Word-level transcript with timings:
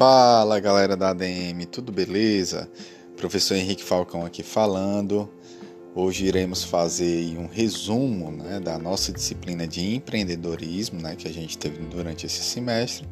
Fala 0.00 0.58
galera 0.58 0.96
da 0.96 1.10
ADM, 1.10 1.66
tudo 1.70 1.92
beleza? 1.92 2.70
Professor 3.18 3.54
Henrique 3.54 3.84
Falcão 3.84 4.24
aqui 4.24 4.42
falando. 4.42 5.28
Hoje 5.94 6.24
iremos 6.24 6.64
fazer 6.64 7.36
um 7.36 7.46
resumo 7.46 8.32
né, 8.32 8.58
da 8.58 8.78
nossa 8.78 9.12
disciplina 9.12 9.66
de 9.66 9.96
empreendedorismo 9.96 11.02
né, 11.02 11.14
que 11.16 11.28
a 11.28 11.30
gente 11.30 11.58
teve 11.58 11.84
durante 11.84 12.24
esse 12.24 12.42
semestre. 12.42 13.06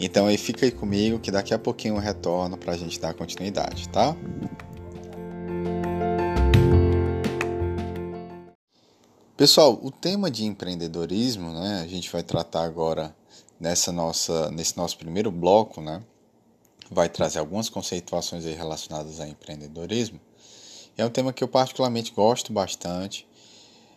Então 0.00 0.26
aí 0.26 0.36
fica 0.36 0.66
aí 0.66 0.72
comigo 0.72 1.20
que 1.20 1.30
daqui 1.30 1.54
a 1.54 1.58
pouquinho 1.60 1.94
eu 1.94 2.00
retorno 2.00 2.58
para 2.58 2.72
a 2.72 2.76
gente 2.76 2.98
dar 2.98 3.14
continuidade, 3.14 3.88
tá? 3.90 4.16
Pessoal, 9.36 9.78
o 9.80 9.92
tema 9.92 10.28
de 10.28 10.44
empreendedorismo, 10.44 11.52
né, 11.52 11.82
a 11.84 11.86
gente 11.86 12.10
vai 12.10 12.24
tratar 12.24 12.64
agora 12.64 13.14
nessa 13.60 13.92
nossa, 13.92 14.50
nesse 14.50 14.76
nosso 14.76 14.96
primeiro 14.96 15.30
bloco, 15.30 15.82
né, 15.82 16.02
vai 16.90 17.08
trazer 17.08 17.38
algumas 17.38 17.68
conceituações 17.68 18.44
relacionadas 18.44 19.20
a 19.20 19.28
empreendedorismo. 19.28 20.18
É 20.96 21.04
um 21.04 21.10
tema 21.10 21.32
que 21.32 21.44
eu 21.44 21.48
particularmente 21.48 22.12
gosto 22.12 22.52
bastante. 22.52 23.28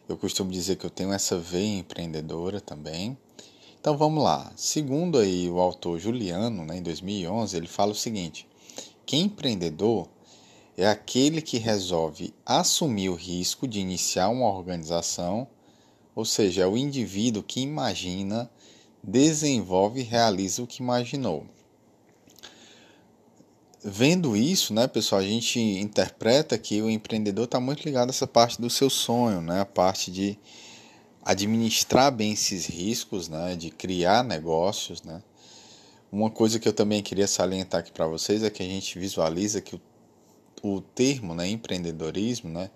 Eu 0.07 0.17
costumo 0.17 0.51
dizer 0.51 0.75
que 0.75 0.85
eu 0.85 0.89
tenho 0.89 1.13
essa 1.13 1.37
veia 1.37 1.79
empreendedora 1.79 2.59
também. 2.61 3.17
Então 3.79 3.97
vamos 3.97 4.23
lá. 4.23 4.51
Segundo 4.55 5.17
aí 5.17 5.49
o 5.49 5.59
autor 5.59 5.99
Juliano, 5.99 6.65
né, 6.65 6.77
em 6.77 6.83
2011, 6.83 7.57
ele 7.57 7.67
fala 7.67 7.91
o 7.91 7.95
seguinte: 7.95 8.47
que 9.05 9.17
empreendedor 9.17 10.07
é 10.77 10.87
aquele 10.87 11.41
que 11.41 11.57
resolve 11.57 12.33
assumir 12.45 13.09
o 13.09 13.15
risco 13.15 13.67
de 13.67 13.79
iniciar 13.79 14.29
uma 14.29 14.47
organização, 14.47 15.47
ou 16.15 16.25
seja, 16.25 16.63
é 16.63 16.67
o 16.67 16.77
indivíduo 16.77 17.43
que 17.43 17.61
imagina 17.61 18.49
desenvolve 19.03 19.99
e 19.99 20.03
realiza 20.03 20.63
o 20.63 20.67
que 20.67 20.81
imaginou. 20.81 21.45
Vendo 23.83 24.37
isso, 24.37 24.73
né, 24.73 24.87
pessoal, 24.87 25.19
a 25.19 25.25
gente 25.25 25.59
interpreta 25.59 26.57
que 26.57 26.81
o 26.81 26.89
empreendedor 26.89 27.43
está 27.43 27.59
muito 27.59 27.83
ligado 27.83 28.07
a 28.07 28.11
essa 28.11 28.25
parte 28.25 28.61
do 28.61 28.69
seu 28.69 28.89
sonho, 28.89 29.41
né, 29.41 29.59
a 29.59 29.65
parte 29.65 30.09
de 30.09 30.39
administrar 31.21 32.09
bem 32.09 32.31
esses 32.31 32.65
riscos, 32.65 33.27
né, 33.27 33.57
de 33.57 33.69
criar 33.69 34.23
negócios, 34.23 35.03
né. 35.03 35.21
Uma 36.09 36.29
coisa 36.29 36.59
que 36.59 36.67
eu 36.67 36.71
também 36.71 37.03
queria 37.03 37.27
salientar 37.27 37.81
aqui 37.81 37.91
para 37.91 38.07
vocês 38.07 38.41
é 38.41 38.49
que 38.49 38.63
a 38.63 38.65
gente 38.65 38.97
visualiza 38.97 39.59
que 39.59 39.75
o, 39.75 39.81
o 40.61 40.79
termo, 40.79 41.35
né, 41.35 41.49
empreendedorismo, 41.49 42.49
né, 42.49 42.69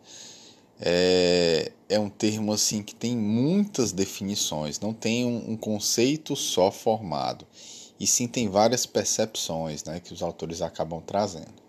é, 0.80 1.72
é 1.90 2.00
um 2.00 2.10
termo 2.10 2.54
assim 2.54 2.84
que 2.84 2.94
tem 2.94 3.16
muitas 3.16 3.92
definições, 3.92 4.80
não 4.80 4.94
tem 4.94 5.26
um, 5.26 5.52
um, 5.52 5.58
conceito 5.58 6.36
só 6.36 6.72
formado, 6.72 7.46
e 8.00 8.06
sim 8.06 8.28
tem 8.28 8.48
várias 8.48 8.86
percepções 8.86 9.84
né, 9.84 10.00
que 10.00 10.14
os 10.14 10.22
autores 10.22 10.62
acabam 10.62 11.02
trazendo. 11.02 11.68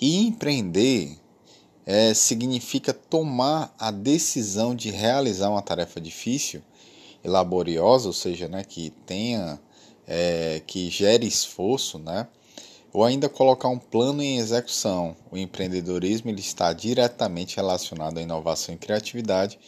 E 0.00 0.18
empreender 0.18 1.16
é, 1.86 2.12
significa 2.12 2.92
tomar 2.92 3.74
a 3.78 3.90
decisão 3.90 4.74
de 4.74 4.90
realizar 4.90 5.48
uma 5.48 5.62
tarefa 5.62 6.00
difícil 6.00 6.62
e 7.24 7.28
laboriosa, 7.28 8.08
ou 8.08 8.12
seja, 8.12 8.48
né, 8.48 8.64
que 8.64 8.90
tenha, 9.06 9.58
é, 10.06 10.60
que 10.66 10.90
gere 10.90 11.26
esforço, 11.26 11.98
né, 11.98 12.26
ou 12.92 13.04
ainda 13.04 13.28
colocar 13.28 13.68
um 13.68 13.78
plano 13.78 14.22
em 14.22 14.38
execução. 14.38 15.16
O 15.30 15.38
empreendedorismo 15.38 16.30
ele 16.30 16.40
está 16.40 16.72
diretamente 16.72 17.56
relacionado 17.56 18.18
à 18.18 18.22
inovação 18.22 18.74
e 18.74 18.78
criatividade. 18.78 19.58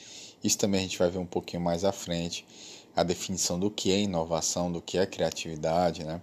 Isso 0.42 0.58
também 0.58 0.81
a 0.81 0.83
gente 0.83 0.98
vai 0.98 1.11
ver 1.11 1.19
um 1.19 1.27
pouquinho 1.27 1.62
mais 1.62 1.84
à 1.84 1.92
frente, 1.92 2.44
a 2.94 3.03
definição 3.03 3.58
do 3.58 3.70
que 3.70 3.91
é 3.91 3.98
inovação, 3.98 4.70
do 4.70 4.81
que 4.81 4.98
é 4.98 5.06
criatividade, 5.06 6.05
né? 6.05 6.20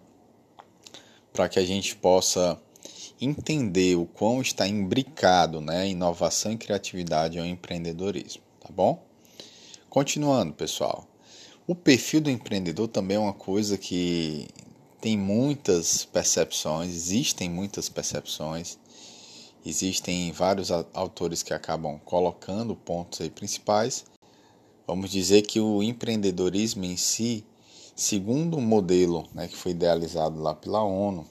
Para 1.33 1.49
que 1.49 1.57
a 1.57 1.65
gente 1.65 1.95
possa 1.95 2.61
entender 3.19 3.95
o 3.95 4.05
quão 4.05 4.41
está 4.41 4.67
imbricado, 4.67 5.61
né, 5.61 5.87
inovação 5.87 6.51
e 6.51 6.57
criatividade 6.57 7.37
ao 7.37 7.45
empreendedorismo, 7.45 8.41
tá 8.59 8.69
bom? 8.71 9.03
Continuando, 9.89 10.53
pessoal. 10.53 11.07
O 11.67 11.75
perfil 11.75 12.21
do 12.21 12.31
empreendedor 12.31 12.87
também 12.87 13.17
é 13.17 13.19
uma 13.19 13.33
coisa 13.33 13.77
que 13.77 14.47
tem 15.01 15.17
muitas 15.17 16.05
percepções, 16.05 16.93
existem 16.93 17.49
muitas 17.49 17.89
percepções, 17.89 18.77
existem 19.65 20.31
vários 20.31 20.69
autores 20.71 21.41
que 21.41 21.53
acabam 21.53 21.99
colocando 22.05 22.75
pontos 22.75 23.19
aí 23.19 23.29
principais. 23.31 24.05
Vamos 24.85 25.09
dizer 25.09 25.41
que 25.41 25.59
o 25.59 25.81
empreendedorismo 25.81 26.85
em 26.85 26.95
si, 26.97 27.43
segundo 27.95 28.57
o 28.57 28.61
modelo 28.61 29.27
né, 29.33 29.47
que 29.47 29.55
foi 29.55 29.71
idealizado 29.71 30.39
lá 30.39 30.53
pela 30.53 30.83
ONU 30.83 31.25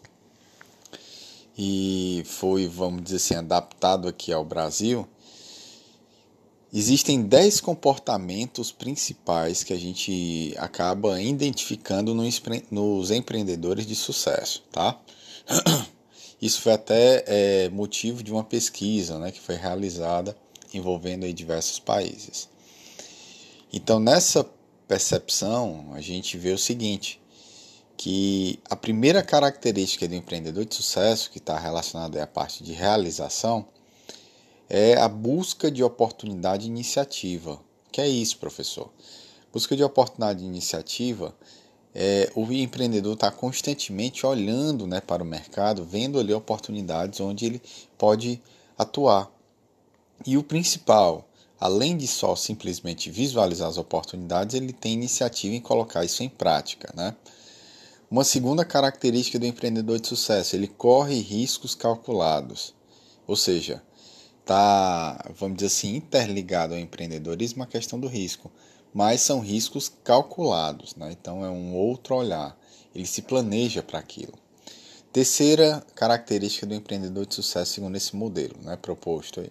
e 1.56 2.22
foi, 2.26 2.66
vamos 2.66 3.04
dizer 3.04 3.16
assim, 3.16 3.34
adaptado 3.34 4.08
aqui 4.08 4.32
ao 4.32 4.44
Brasil, 4.44 5.06
Existem 6.72 7.22
10 7.22 7.60
comportamentos 7.60 8.70
principais 8.70 9.64
que 9.64 9.72
a 9.72 9.78
gente 9.78 10.54
acaba 10.56 11.20
identificando 11.20 12.14
nos 12.14 13.10
empreendedores 13.10 13.84
de 13.84 13.97
sucesso, 13.97 14.62
tá? 14.70 15.00
Isso 16.41 16.60
foi 16.62 16.72
até 16.72 17.25
é, 17.26 17.69
motivo 17.70 18.22
de 18.22 18.31
uma 18.31 18.44
pesquisa 18.44 19.19
né, 19.19 19.32
que 19.32 19.41
foi 19.41 19.56
realizada 19.56 20.36
envolvendo 20.72 21.25
aí 21.25 21.32
diversos 21.32 21.81
países. 21.81 22.48
Então, 23.72 23.98
nessa 23.98 24.48
percepção, 24.87 25.91
a 25.92 26.00
gente 26.00 26.38
vê 26.38 26.52
o 26.52 26.58
seguinte, 26.58 27.20
que 27.97 28.58
a 28.70 28.75
primeira 28.75 29.22
característica 29.22 30.08
do 30.08 30.14
empreendedor 30.14 30.64
de 30.64 30.75
sucesso, 30.75 31.31
que 31.31 31.38
está 31.38 31.58
relacionada 31.58 32.22
à 32.22 32.26
parte 32.26 32.64
de 32.64 32.72
realização, 32.72 33.66
é 34.70 34.97
a 34.97 35.08
busca 35.08 35.70
de 35.70 35.82
oportunidade 35.82 36.64
e 36.64 36.70
iniciativa. 36.70 37.60
Que 37.92 38.00
é 38.00 38.08
isso, 38.08 38.38
professor? 38.38 38.91
Busca 39.53 39.76
de 39.76 39.84
oportunidade 39.84 40.44
iniciativa 40.44 41.34
é, 41.94 42.31
o 42.34 42.50
empreendedor 42.53 43.14
está 43.14 43.31
constantemente 43.31 44.25
olhando 44.25 44.86
né, 44.86 45.00
para 45.00 45.22
o 45.22 45.26
mercado, 45.26 45.84
vendo 45.84 46.19
ali 46.19 46.32
oportunidades 46.32 47.20
onde 47.20 47.47
ele 47.47 47.62
pode 47.98 48.41
atuar. 48.78 49.31
E 50.25 50.36
o 50.36 50.42
principal, 50.42 51.28
além 51.58 51.97
de 51.97 52.06
só 52.06 52.37
simplesmente 52.37 53.10
visualizar 53.10 53.69
as 53.69 53.76
oportunidades, 53.76 54.54
ele 54.54 54.72
tem 54.72 54.92
iniciativa 54.92 55.54
em 55.54 55.60
colocar 55.60 56.04
isso 56.04 56.22
em 56.22 56.28
prática. 56.28 56.92
Né? 56.94 57.14
Uma 58.10 58.25
segunda 58.25 58.64
característica 58.64 59.38
do 59.38 59.47
empreendedor 59.47 59.98
de 59.98 60.06
sucesso, 60.06 60.54
ele 60.54 60.69
corre 60.69 61.19
riscos 61.20 61.75
calculados. 61.75 62.72
Ou 63.26 63.37
seja, 63.37 63.82
está, 64.41 65.31
vamos 65.39 65.56
dizer 65.56 65.67
assim, 65.67 65.97
interligado 65.97 66.75
ao 66.75 66.81
empreendedorismo 66.81 67.62
a 67.62 67.67
questão 67.67 67.99
do 67.99 68.09
risco, 68.09 68.51
mas 68.93 69.21
são 69.21 69.41
riscos 69.41 69.91
calculados, 70.03 70.95
né? 70.97 71.11
então 71.12 71.45
é 71.45 71.51
um 71.51 71.75
outro 71.75 72.17
olhar, 72.17 72.59
ele 72.95 73.06
se 73.06 73.23
planeja 73.23 73.83
para 73.83 73.99
aquilo. 73.99 74.34
Terceira 75.12 75.84
característica 75.95 76.67
do 76.67 76.75
empreendedor 76.75 77.27
de 77.27 77.34
sucesso, 77.34 77.75
segundo 77.75 77.97
esse 77.97 78.15
modelo 78.15 78.55
né, 78.62 78.77
proposto 78.77 79.41
aí, 79.41 79.50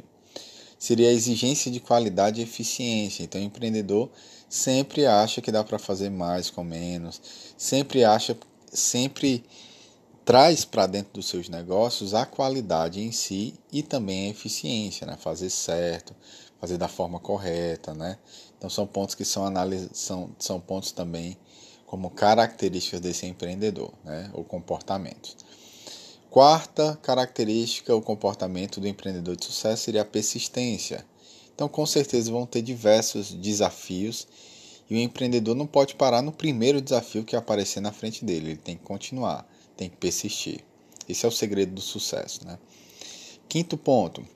seria 0.77 1.09
a 1.09 1.13
exigência 1.13 1.69
de 1.69 1.81
qualidade 1.81 2.39
e 2.39 2.43
eficiência. 2.43 3.23
Então, 3.23 3.41
o 3.41 3.43
empreendedor 3.43 4.09
sempre 4.47 5.05
acha 5.05 5.41
que 5.41 5.51
dá 5.51 5.61
para 5.63 5.77
fazer 5.77 6.09
mais 6.09 6.49
com 6.49 6.63
menos, 6.63 7.21
sempre 7.57 8.05
acha, 8.05 8.37
sempre 8.71 9.43
traz 10.25 10.65
para 10.65 10.87
dentro 10.87 11.13
dos 11.13 11.27
seus 11.27 11.49
negócios 11.49 12.13
a 12.13 12.25
qualidade 12.25 13.01
em 13.01 13.11
si 13.11 13.53
e 13.71 13.81
também 13.81 14.27
a 14.27 14.29
eficiência, 14.29 15.07
né? 15.07 15.17
fazer 15.17 15.49
certo, 15.49 16.15
fazer 16.59 16.77
da 16.77 16.87
forma 16.87 17.19
correta, 17.19 17.93
né? 17.93 18.17
Então 18.57 18.69
são 18.69 18.85
pontos 18.85 19.15
que 19.15 19.23
são 19.23 19.45
análise, 19.45 19.89
são, 19.93 20.29
são 20.37 20.59
pontos 20.59 20.91
também 20.91 21.37
como 21.85 22.09
características 22.09 22.99
desse 22.99 23.25
empreendedor, 23.25 23.91
né? 24.03 24.29
Ou 24.33 24.43
comportamentos. 24.43 25.35
Quarta 26.29 26.99
característica, 27.01 27.95
o 27.95 28.01
comportamento 28.01 28.79
do 28.79 28.87
empreendedor 28.87 29.35
de 29.35 29.45
sucesso 29.45 29.85
seria 29.85 30.03
a 30.03 30.05
persistência. 30.05 31.03
Então, 31.55 31.67
com 31.67 31.85
certeza 31.85 32.31
vão 32.31 32.45
ter 32.45 32.61
diversos 32.61 33.33
desafios 33.33 34.27
e 34.89 34.95
o 34.95 34.99
empreendedor 34.99 35.55
não 35.55 35.65
pode 35.65 35.95
parar 35.95 36.21
no 36.21 36.31
primeiro 36.31 36.81
desafio 36.81 37.23
que 37.23 37.35
aparecer 37.35 37.79
na 37.79 37.91
frente 37.91 38.23
dele, 38.23 38.51
ele 38.51 38.57
tem 38.57 38.77
que 38.77 38.83
continuar 38.83 39.47
tem 39.79 39.89
que 39.89 39.95
persistir. 39.95 40.59
Esse 41.07 41.25
é 41.25 41.29
o 41.29 41.31
segredo 41.31 41.71
do 41.71 41.81
sucesso. 41.81 42.45
Né? 42.45 42.59
Quinto 43.47 43.77
ponto, 43.77 44.27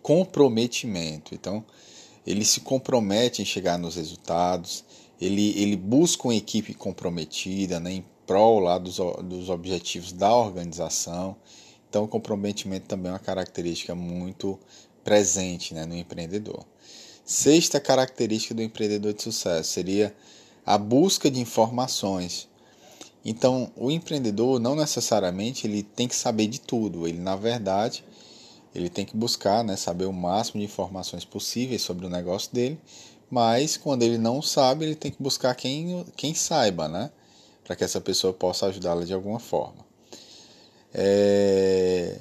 comprometimento. 0.00 1.34
Então, 1.34 1.64
ele 2.24 2.44
se 2.44 2.60
compromete 2.60 3.42
em 3.42 3.44
chegar 3.44 3.76
nos 3.76 3.96
resultados, 3.96 4.84
ele, 5.20 5.60
ele 5.60 5.76
busca 5.76 6.28
uma 6.28 6.36
equipe 6.36 6.72
comprometida 6.72 7.80
né, 7.80 7.94
em 7.94 8.04
prol 8.24 8.60
lá 8.60 8.78
dos, 8.78 8.98
dos 9.24 9.50
objetivos 9.50 10.12
da 10.12 10.32
organização. 10.32 11.36
Então, 11.88 12.04
o 12.04 12.08
comprometimento 12.08 12.86
também 12.86 13.10
é 13.10 13.12
uma 13.12 13.18
característica 13.18 13.92
muito 13.92 14.56
presente 15.02 15.74
né, 15.74 15.84
no 15.84 15.96
empreendedor. 15.96 16.64
Sexta 17.24 17.80
característica 17.80 18.54
do 18.54 18.62
empreendedor 18.62 19.12
de 19.14 19.22
sucesso 19.22 19.72
seria 19.72 20.14
a 20.64 20.78
busca 20.78 21.28
de 21.28 21.40
informações. 21.40 22.48
Então, 23.24 23.70
o 23.76 23.90
empreendedor 23.90 24.58
não 24.58 24.74
necessariamente 24.74 25.66
ele 25.66 25.82
tem 25.82 26.08
que 26.08 26.16
saber 26.16 26.46
de 26.46 26.60
tudo. 26.60 27.06
Ele, 27.06 27.18
na 27.18 27.36
verdade, 27.36 28.04
ele 28.74 28.88
tem 28.88 29.04
que 29.04 29.16
buscar, 29.16 29.62
né, 29.62 29.76
saber 29.76 30.06
o 30.06 30.12
máximo 30.12 30.60
de 30.60 30.66
informações 30.66 31.24
possíveis 31.24 31.82
sobre 31.82 32.06
o 32.06 32.10
negócio 32.10 32.52
dele. 32.52 32.80
Mas 33.30 33.76
quando 33.76 34.02
ele 34.02 34.18
não 34.18 34.40
sabe, 34.40 34.84
ele 34.84 34.94
tem 34.94 35.10
que 35.10 35.22
buscar 35.22 35.54
quem, 35.54 36.04
quem 36.16 36.34
saiba, 36.34 36.88
né, 36.88 37.10
para 37.64 37.76
que 37.76 37.84
essa 37.84 38.00
pessoa 38.00 38.32
possa 38.32 38.66
ajudá-la 38.66 39.04
de 39.04 39.12
alguma 39.12 39.38
forma. 39.38 39.84
É... 40.92 42.20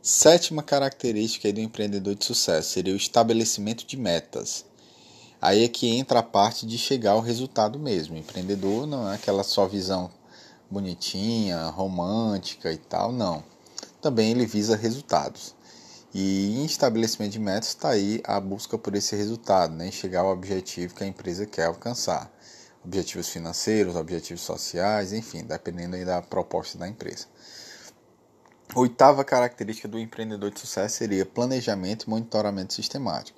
Sétima 0.00 0.62
característica 0.62 1.52
do 1.52 1.60
empreendedor 1.60 2.14
de 2.14 2.24
sucesso 2.24 2.70
seria 2.70 2.94
o 2.94 2.96
estabelecimento 2.96 3.86
de 3.86 3.96
metas. 3.96 4.64
Aí 5.40 5.62
é 5.62 5.68
que 5.68 5.86
entra 5.88 6.20
a 6.20 6.22
parte 6.22 6.66
de 6.66 6.78
chegar 6.78 7.12
ao 7.12 7.20
resultado 7.20 7.78
mesmo. 7.78 8.14
O 8.14 8.18
empreendedor 8.18 8.86
não 8.86 9.10
é 9.10 9.14
aquela 9.14 9.44
só 9.44 9.66
visão 9.66 10.10
bonitinha, 10.70 11.66
romântica 11.66 12.72
e 12.72 12.78
tal, 12.78 13.12
não. 13.12 13.42
Também 14.00 14.30
ele 14.30 14.46
visa 14.46 14.76
resultados. 14.76 15.54
E 16.14 16.56
em 16.58 16.64
estabelecimento 16.64 17.32
de 17.32 17.38
metas 17.38 17.68
está 17.68 17.90
aí 17.90 18.20
a 18.24 18.40
busca 18.40 18.78
por 18.78 18.94
esse 18.94 19.14
resultado, 19.14 19.74
né? 19.74 19.90
chegar 19.90 20.20
ao 20.20 20.32
objetivo 20.32 20.94
que 20.94 21.04
a 21.04 21.06
empresa 21.06 21.46
quer 21.46 21.66
alcançar. 21.66 22.32
Objetivos 22.84 23.28
financeiros, 23.28 23.96
objetivos 23.96 24.42
sociais, 24.42 25.12
enfim, 25.12 25.44
dependendo 25.44 25.96
aí 25.96 26.04
da 26.04 26.22
proposta 26.22 26.78
da 26.78 26.88
empresa. 26.88 27.26
Oitava 28.74 29.24
característica 29.24 29.88
do 29.88 29.98
empreendedor 29.98 30.50
de 30.50 30.60
sucesso 30.60 30.96
seria 30.96 31.26
planejamento 31.26 32.04
e 32.04 32.10
monitoramento 32.10 32.74
sistemático. 32.74 33.37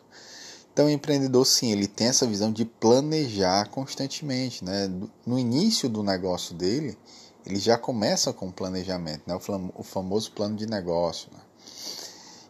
Então, 0.73 0.87
o 0.87 0.91
empreendedor, 0.91 1.45
sim, 1.45 1.73
ele 1.73 1.87
tem 1.87 2.07
essa 2.07 2.27
visão 2.27 2.53
de 2.53 2.65
planejar 2.65 3.69
constantemente. 3.69 4.65
Né? 4.65 4.91
No 5.27 5.39
início 5.39 5.89
do 5.89 6.03
negócio 6.03 6.55
dele, 6.55 6.97
ele 7.45 7.59
já 7.59 7.77
começa 7.77 8.33
com 8.33 8.49
o 8.49 8.53
planejamento, 8.53 9.23
né? 9.27 9.39
o 9.75 9.83
famoso 9.83 10.33
plano 10.33 10.57
de 10.57 10.67
negócio. 10.67 11.29
Né? 11.33 11.41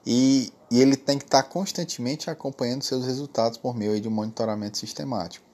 E, 0.06 0.52
e, 0.70 0.80
ele 0.80 0.96
tem 0.96 1.18
que 1.18 1.24
estar 1.24 1.42
constantemente 1.44 2.30
acompanhando 2.30 2.82
seus 2.82 3.04
resultados 3.04 3.58
por 3.58 3.74
meio 3.74 4.00
de 4.00 4.08
um 4.08 4.12
monitoramento 4.12 4.78
sistemático. 4.78 5.44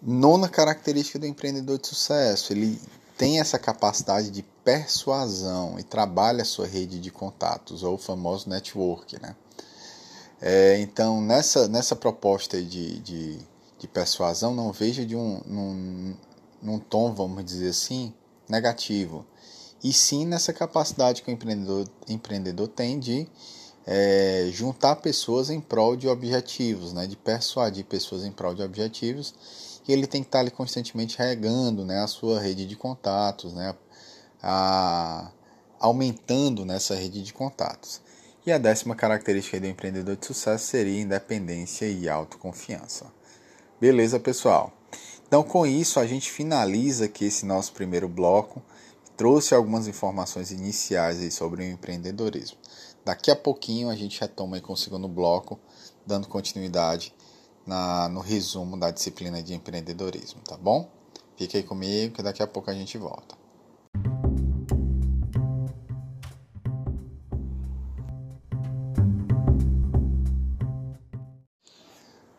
Nona 0.00 0.48
característica 0.48 1.18
do 1.18 1.26
empreendedor 1.26 1.78
de 1.78 1.86
sucesso, 1.86 2.52
ele 2.52 2.80
tem 3.16 3.38
essa 3.38 3.58
capacidade 3.58 4.30
de 4.30 4.42
persuasão 4.64 5.78
e 5.78 5.82
trabalha 5.84 6.42
a 6.42 6.44
sua 6.44 6.66
rede 6.66 6.98
de 6.98 7.10
contatos, 7.10 7.84
ou 7.84 7.94
o 7.94 7.98
famoso 7.98 8.48
network. 8.48 9.20
Né? 9.20 9.36
É, 10.44 10.80
então, 10.80 11.20
nessa, 11.20 11.68
nessa 11.68 11.94
proposta 11.94 12.60
de, 12.60 12.98
de, 12.98 13.38
de, 13.78 13.86
persuasão, 13.86 14.52
não 14.52 14.72
veja 14.72 15.06
de 15.06 15.14
um, 15.14 15.40
num, 15.46 16.16
num 16.60 16.78
tom, 16.80 17.14
vamos 17.14 17.44
dizer 17.44 17.68
assim, 17.68 18.12
negativo. 18.48 19.24
E 19.84 19.92
sim 19.92 20.26
nessa 20.26 20.52
capacidade 20.52 21.22
que 21.22 21.30
o 21.30 21.32
empreendedor, 21.32 21.88
empreendedor 22.08 22.66
tem 22.66 22.98
de 22.98 23.28
é, 23.86 24.48
juntar 24.52 24.96
pessoas 24.96 25.48
em 25.48 25.60
prol 25.60 25.94
de 25.96 26.08
objetivos, 26.08 26.92
né, 26.92 27.06
de 27.06 27.16
persuadir 27.16 27.84
pessoas 27.84 28.24
em 28.24 28.32
prol 28.32 28.52
de 28.52 28.62
objetivos. 28.62 29.32
E 29.86 29.92
ele 29.92 30.08
tem 30.08 30.22
que 30.22 30.28
estar 30.28 30.40
ali 30.40 30.50
constantemente 30.50 31.18
regando 31.18 31.84
né, 31.84 32.00
a 32.00 32.08
sua 32.08 32.40
rede 32.40 32.66
de 32.66 32.74
contatos, 32.74 33.52
né, 33.52 33.76
a, 34.42 35.30
aumentando 35.78 36.64
nessa 36.64 36.96
rede 36.96 37.22
de 37.22 37.32
contatos. 37.32 38.00
E 38.44 38.50
a 38.50 38.58
décima 38.58 38.96
característica 38.96 39.60
do 39.60 39.68
empreendedor 39.68 40.16
de 40.16 40.26
sucesso 40.26 40.66
seria 40.66 41.00
independência 41.00 41.86
e 41.86 42.08
autoconfiança. 42.08 43.06
Beleza, 43.80 44.18
pessoal? 44.18 44.72
Então, 45.28 45.44
com 45.44 45.64
isso, 45.64 46.00
a 46.00 46.06
gente 46.06 46.28
finaliza 46.28 47.04
aqui 47.04 47.26
esse 47.26 47.46
nosso 47.46 47.72
primeiro 47.72 48.08
bloco. 48.08 48.60
Trouxe 49.16 49.54
algumas 49.54 49.86
informações 49.86 50.50
iniciais 50.50 51.32
sobre 51.32 51.62
o 51.62 51.70
empreendedorismo. 51.70 52.58
Daqui 53.04 53.30
a 53.30 53.36
pouquinho 53.36 53.88
a 53.88 53.94
gente 53.94 54.20
retoma 54.20 54.60
com 54.60 54.72
o 54.72 54.76
segundo 54.76 55.06
bloco, 55.06 55.56
dando 56.04 56.26
continuidade 56.26 57.14
na, 57.64 58.08
no 58.08 58.18
resumo 58.18 58.76
da 58.76 58.90
disciplina 58.90 59.40
de 59.40 59.54
empreendedorismo, 59.54 60.40
tá 60.40 60.56
bom? 60.56 60.90
Fique 61.36 61.56
aí 61.56 61.62
comigo 61.62 62.16
que 62.16 62.22
daqui 62.22 62.42
a 62.42 62.46
pouco 62.48 62.70
a 62.70 62.74
gente 62.74 62.98
volta. 62.98 63.41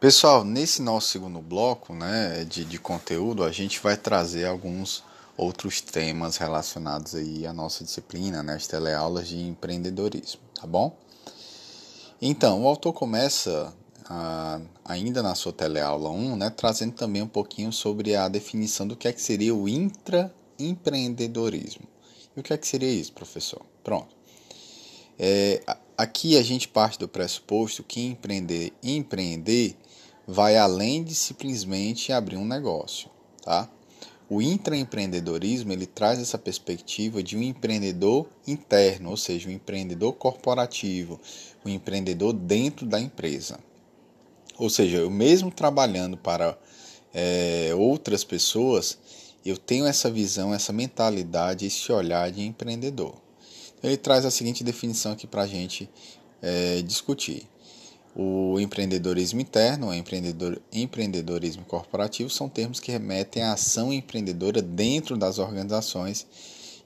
Pessoal, 0.03 0.43
nesse 0.43 0.81
nosso 0.81 1.07
segundo 1.07 1.39
bloco 1.39 1.93
né, 1.93 2.43
de, 2.43 2.65
de 2.65 2.77
conteúdo, 2.77 3.41
a 3.41 3.53
gente 3.53 3.79
vai 3.79 3.95
trazer 3.95 4.45
alguns 4.45 5.01
outros 5.37 5.79
temas 5.79 6.35
relacionados 6.35 7.15
aí 7.15 7.47
à 7.47 7.53
nossa 7.53 7.85
disciplina, 7.85 8.43
né, 8.43 8.55
as 8.55 8.67
teleaulas 8.67 9.29
de 9.29 9.39
empreendedorismo, 9.39 10.41
tá 10.59 10.67
bom? 10.67 10.93
Então, 12.21 12.63
o 12.63 12.67
autor 12.67 12.91
começa 12.91 13.73
a, 14.03 14.59
ainda 14.83 15.23
na 15.23 15.35
sua 15.35 15.53
teleaula 15.53 16.09
1, 16.09 16.35
né, 16.35 16.49
trazendo 16.49 16.91
também 16.91 17.21
um 17.21 17.27
pouquinho 17.29 17.71
sobre 17.71 18.13
a 18.13 18.27
definição 18.27 18.85
do 18.85 18.97
que 18.97 19.07
é 19.07 19.13
que 19.13 19.21
seria 19.21 19.55
o 19.55 19.69
intraempreendedorismo. 19.69 21.87
E 22.35 22.41
o 22.41 22.43
que 22.43 22.51
é 22.51 22.57
que 22.57 22.67
seria 22.67 22.91
isso, 22.91 23.13
professor? 23.13 23.61
Pronto. 23.81 24.13
É, 25.17 25.63
aqui 25.97 26.37
a 26.37 26.43
gente 26.43 26.67
parte 26.67 26.99
do 26.99 27.07
pressuposto 27.07 27.83
que 27.83 28.05
empreender, 28.05 28.73
empreender 28.83 29.77
vai 30.27 30.57
além 30.57 31.03
de 31.03 31.13
simplesmente 31.13 32.11
abrir 32.11 32.37
um 32.37 32.45
negócio, 32.45 33.09
tá? 33.43 33.69
O 34.29 34.41
intraempreendedorismo 34.41 35.73
ele 35.73 35.85
traz 35.85 36.19
essa 36.19 36.37
perspectiva 36.37 37.21
de 37.21 37.37
um 37.37 37.41
empreendedor 37.43 38.27
interno, 38.47 39.11
ou 39.11 39.17
seja, 39.17 39.49
um 39.49 39.51
empreendedor 39.51 40.13
corporativo, 40.13 41.19
um 41.63 41.69
empreendedor 41.69 42.33
dentro 42.33 42.85
da 42.85 42.99
empresa. 42.99 43.59
Ou 44.57 44.69
seja, 44.69 44.97
eu 44.97 45.09
mesmo 45.09 45.51
trabalhando 45.51 46.17
para 46.17 46.57
é, 47.13 47.71
outras 47.75 48.23
pessoas, 48.23 48.97
eu 49.45 49.57
tenho 49.57 49.85
essa 49.85 50.09
visão, 50.09 50.53
essa 50.53 50.71
mentalidade, 50.71 51.65
esse 51.65 51.91
olhar 51.91 52.31
de 52.31 52.43
empreendedor. 52.43 53.15
Ele 53.83 53.97
traz 53.97 54.25
a 54.25 54.31
seguinte 54.31 54.63
definição 54.63 55.11
aqui 55.11 55.27
para 55.27 55.41
a 55.43 55.47
gente 55.47 55.89
é, 56.41 56.81
discutir. 56.81 57.47
O 58.15 58.59
empreendedorismo 58.59 59.41
interno, 59.41 59.87
o 59.87 59.93
empreendedor, 59.93 60.61
empreendedorismo 60.71 61.65
corporativo 61.65 62.29
são 62.29 62.47
termos 62.47 62.79
que 62.79 62.91
remetem 62.91 63.41
à 63.41 63.53
ação 63.53 63.91
empreendedora 63.91 64.61
dentro 64.61 65.17
das 65.17 65.39
organizações 65.39 66.27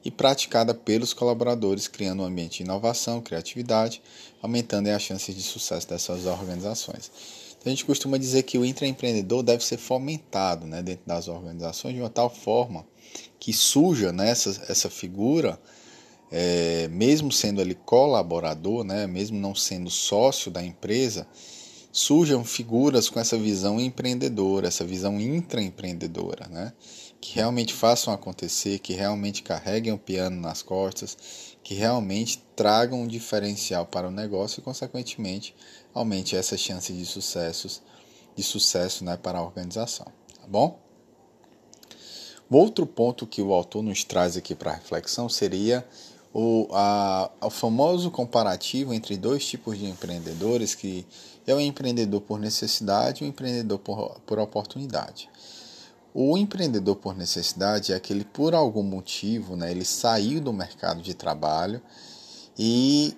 e 0.06 0.10
praticada 0.10 0.74
pelos 0.74 1.14
colaboradores, 1.14 1.86
criando 1.88 2.24
um 2.24 2.26
ambiente 2.26 2.60
de 2.60 2.64
inovação, 2.64 3.20
criatividade, 3.20 4.02
aumentando 4.42 4.88
as 4.88 5.02
chances 5.02 5.36
de 5.36 5.42
sucesso 5.42 5.90
dessas 5.90 6.26
organizações. 6.26 7.12
Então, 7.60 7.66
a 7.66 7.70
gente 7.72 7.84
costuma 7.84 8.18
dizer 8.18 8.44
que 8.44 8.58
o 8.58 8.64
intraempreendedor 8.64 9.44
deve 9.44 9.66
ser 9.66 9.78
fomentado 9.78 10.66
né, 10.66 10.82
dentro 10.82 11.06
das 11.06 11.28
organizações 11.28 11.94
de 11.94 12.00
uma 12.00 12.10
tal 12.10 12.30
forma 12.30 12.86
que 13.38 13.52
nessa 14.14 14.52
né, 14.52 14.66
essa 14.70 14.90
figura 14.90 15.60
é, 16.32 16.88
mesmo 16.90 17.32
sendo 17.32 17.62
ele 17.62 17.76
colaborador, 17.76 18.84
né, 18.84 19.08
mesmo 19.08 19.40
não 19.40 19.56
sendo 19.56 19.90
sócio 19.90 20.52
da 20.52 20.64
empresa, 20.64 21.28
surjam 21.92 22.44
figuras 22.44 23.10
com 23.10 23.20
essa 23.20 23.38
visão 23.38 23.80
empreendedora, 23.80 24.68
essa 24.68 24.86
visão 24.86 25.20
intraempreendedora, 25.20 26.48
né, 26.48 26.74
que 27.20 27.34
realmente 27.36 27.74
façam 27.74 28.14
acontecer, 28.14 28.80
que 28.80 28.94
realmente 28.94 29.42
carreguem 29.42 29.94
o 29.94 29.98
piano 29.98 30.40
nas 30.40 30.62
costas, 30.62 31.18
que 31.64 31.74
realmente 31.74 32.44
tragam 32.56 33.02
um 33.02 33.08
diferencial 33.08 33.86
para 33.86 34.08
o 34.08 34.12
negócio 34.12 34.60
e, 34.60 34.64
consequentemente, 34.64 35.56
aumente 35.94 36.36
essa 36.36 36.56
chance 36.56 36.94
de 36.94 37.06
sucessos, 37.06 37.82
de 38.36 38.44
sucesso 38.44 39.04
né, 39.04 39.18
para 39.18 39.40
a 39.40 39.44
organização. 39.44 40.06
Tá 40.40 40.48
bom? 40.48 40.80
O 42.50 42.56
outro 42.56 42.86
ponto 42.86 43.28
que 43.28 43.42
o 43.42 43.52
autor 43.52 43.84
nos 43.84 44.06
traz 44.06 44.38
aqui 44.38 44.56
para 44.56 44.72
reflexão 44.72 45.28
seria 45.28 45.86
o, 46.34 46.68
a, 46.72 47.32
o 47.42 47.50
famoso 47.50 48.12
comparativo 48.12 48.94
entre 48.94 49.18
dois 49.18 49.46
tipos 49.46 49.78
de 49.78 49.86
empreendedores, 49.86 50.76
que 50.76 51.06
é 51.46 51.54
o 51.54 51.60
empreendedor 51.60 52.22
por 52.22 52.40
necessidade 52.40 53.24
e 53.24 53.28
o 53.28 53.30
empreendedor 53.30 53.80
por, 53.80 54.20
por 54.26 54.40
oportunidade. 54.40 55.30
O 56.14 56.38
empreendedor 56.38 56.96
por 56.96 57.16
necessidade 57.16 57.94
é 57.94 57.96
aquele 57.96 58.26
por 58.26 58.56
algum 58.56 58.84
motivo, 58.84 59.56
né, 59.56 59.72
ele 59.72 59.86
saiu 59.86 60.42
do 60.42 60.52
mercado 60.52 61.02
de 61.02 61.14
trabalho 61.14 61.82
e 62.58 63.16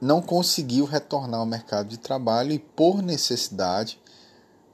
não 0.00 0.20
conseguiu 0.20 0.84
retornar 0.84 1.40
ao 1.40 1.46
mercado 1.46 1.88
de 1.88 1.96
trabalho 1.96 2.52
e 2.52 2.58
por 2.58 3.02
necessidade, 3.02 4.00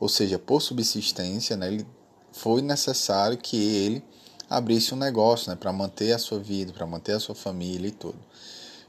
ou 0.01 0.09
seja, 0.09 0.39
por 0.39 0.61
subsistência, 0.61 1.57
né, 1.57 1.69
ele 1.69 1.87
foi 2.33 2.63
necessário 2.63 3.39
que 3.39 3.57
ele 3.57 4.05
abrisse 4.57 4.95
um 4.95 4.97
negócio 4.97 5.51
né, 5.51 5.57
para 5.57 5.73
manter 5.73 6.13
a 6.13 6.19
sua 6.19 6.39
vida, 6.39 6.73
para 6.73 6.87
manter 6.87 7.13
a 7.13 7.21
sua 7.21 7.35
família 7.35 7.89
e 7.89 7.93
tudo. 7.93 8.19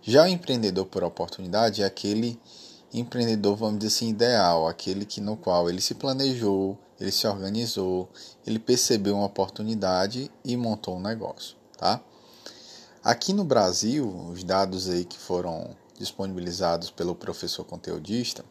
Já 0.02 0.24
o 0.24 0.28
empreendedor 0.28 0.86
por 0.86 1.04
oportunidade 1.04 1.82
é 1.82 1.86
aquele 1.86 2.40
empreendedor, 2.94 3.56
vamos 3.56 3.80
dizer 3.80 3.96
assim, 3.96 4.10
ideal, 4.10 4.68
aquele 4.68 5.06
que 5.06 5.20
no 5.20 5.36
qual 5.36 5.70
ele 5.70 5.82
se 5.82 5.96
planejou, 5.96 6.78
ele 7.00 7.12
se 7.12 7.28
organizou, 7.28 8.10
ele 8.46 8.60
percebeu 8.60 9.16
uma 9.16 9.26
oportunidade 9.26 10.32
e 10.44 10.56
montou 10.56 10.96
um 10.96 11.02
negócio, 11.02 11.56
tá? 11.78 12.02
Aqui 13.04 13.34
no 13.34 13.44
Brasil, 13.44 14.08
os 14.32 14.44
dados 14.44 14.90
aí 14.90 15.06
que 15.06 15.18
foram 15.18 15.76
disponibilizados 15.98 16.90
pelo 16.90 17.16
professor 17.16 17.64
conteudista, 17.64 18.44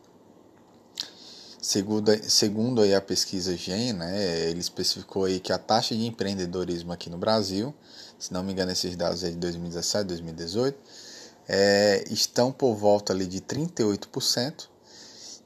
segundo, 1.64 2.12
segundo 2.28 2.83
aí 2.83 2.94
a 2.94 3.00
pesquisa 3.00 3.56
GEM, 3.56 3.94
né, 3.94 4.50
ele 4.50 4.61
especificou 4.61 5.25
aí 5.25 5.40
que 5.40 5.50
a 5.50 5.56
taxa 5.56 5.94
de 5.94 6.04
empreendedorismo 6.04 6.92
aqui 6.92 7.09
no 7.09 7.16
Brasil, 7.16 7.75
se 8.18 8.30
não 8.35 8.42
me 8.42 8.52
engano 8.52 8.71
esses 8.71 8.94
dados 8.94 9.25
aí 9.25 9.30
de 9.30 9.38
2017, 9.38 10.04
2018, 10.09 10.78
é, 11.49 12.04
estão 12.11 12.52
por 12.52 12.75
volta 12.75 13.14
ali 13.14 13.26
de 13.26 13.40
38%, 13.40 14.68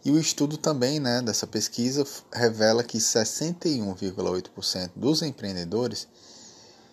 e 0.04 0.10
o 0.10 0.18
estudo 0.18 0.56
também 0.56 0.98
né, 0.98 1.22
dessa 1.22 1.46
pesquisa 1.46 2.04
revela 2.32 2.82
que 2.82 2.98
61,8% 2.98 4.90
dos 4.96 5.22
empreendedores 5.22 6.08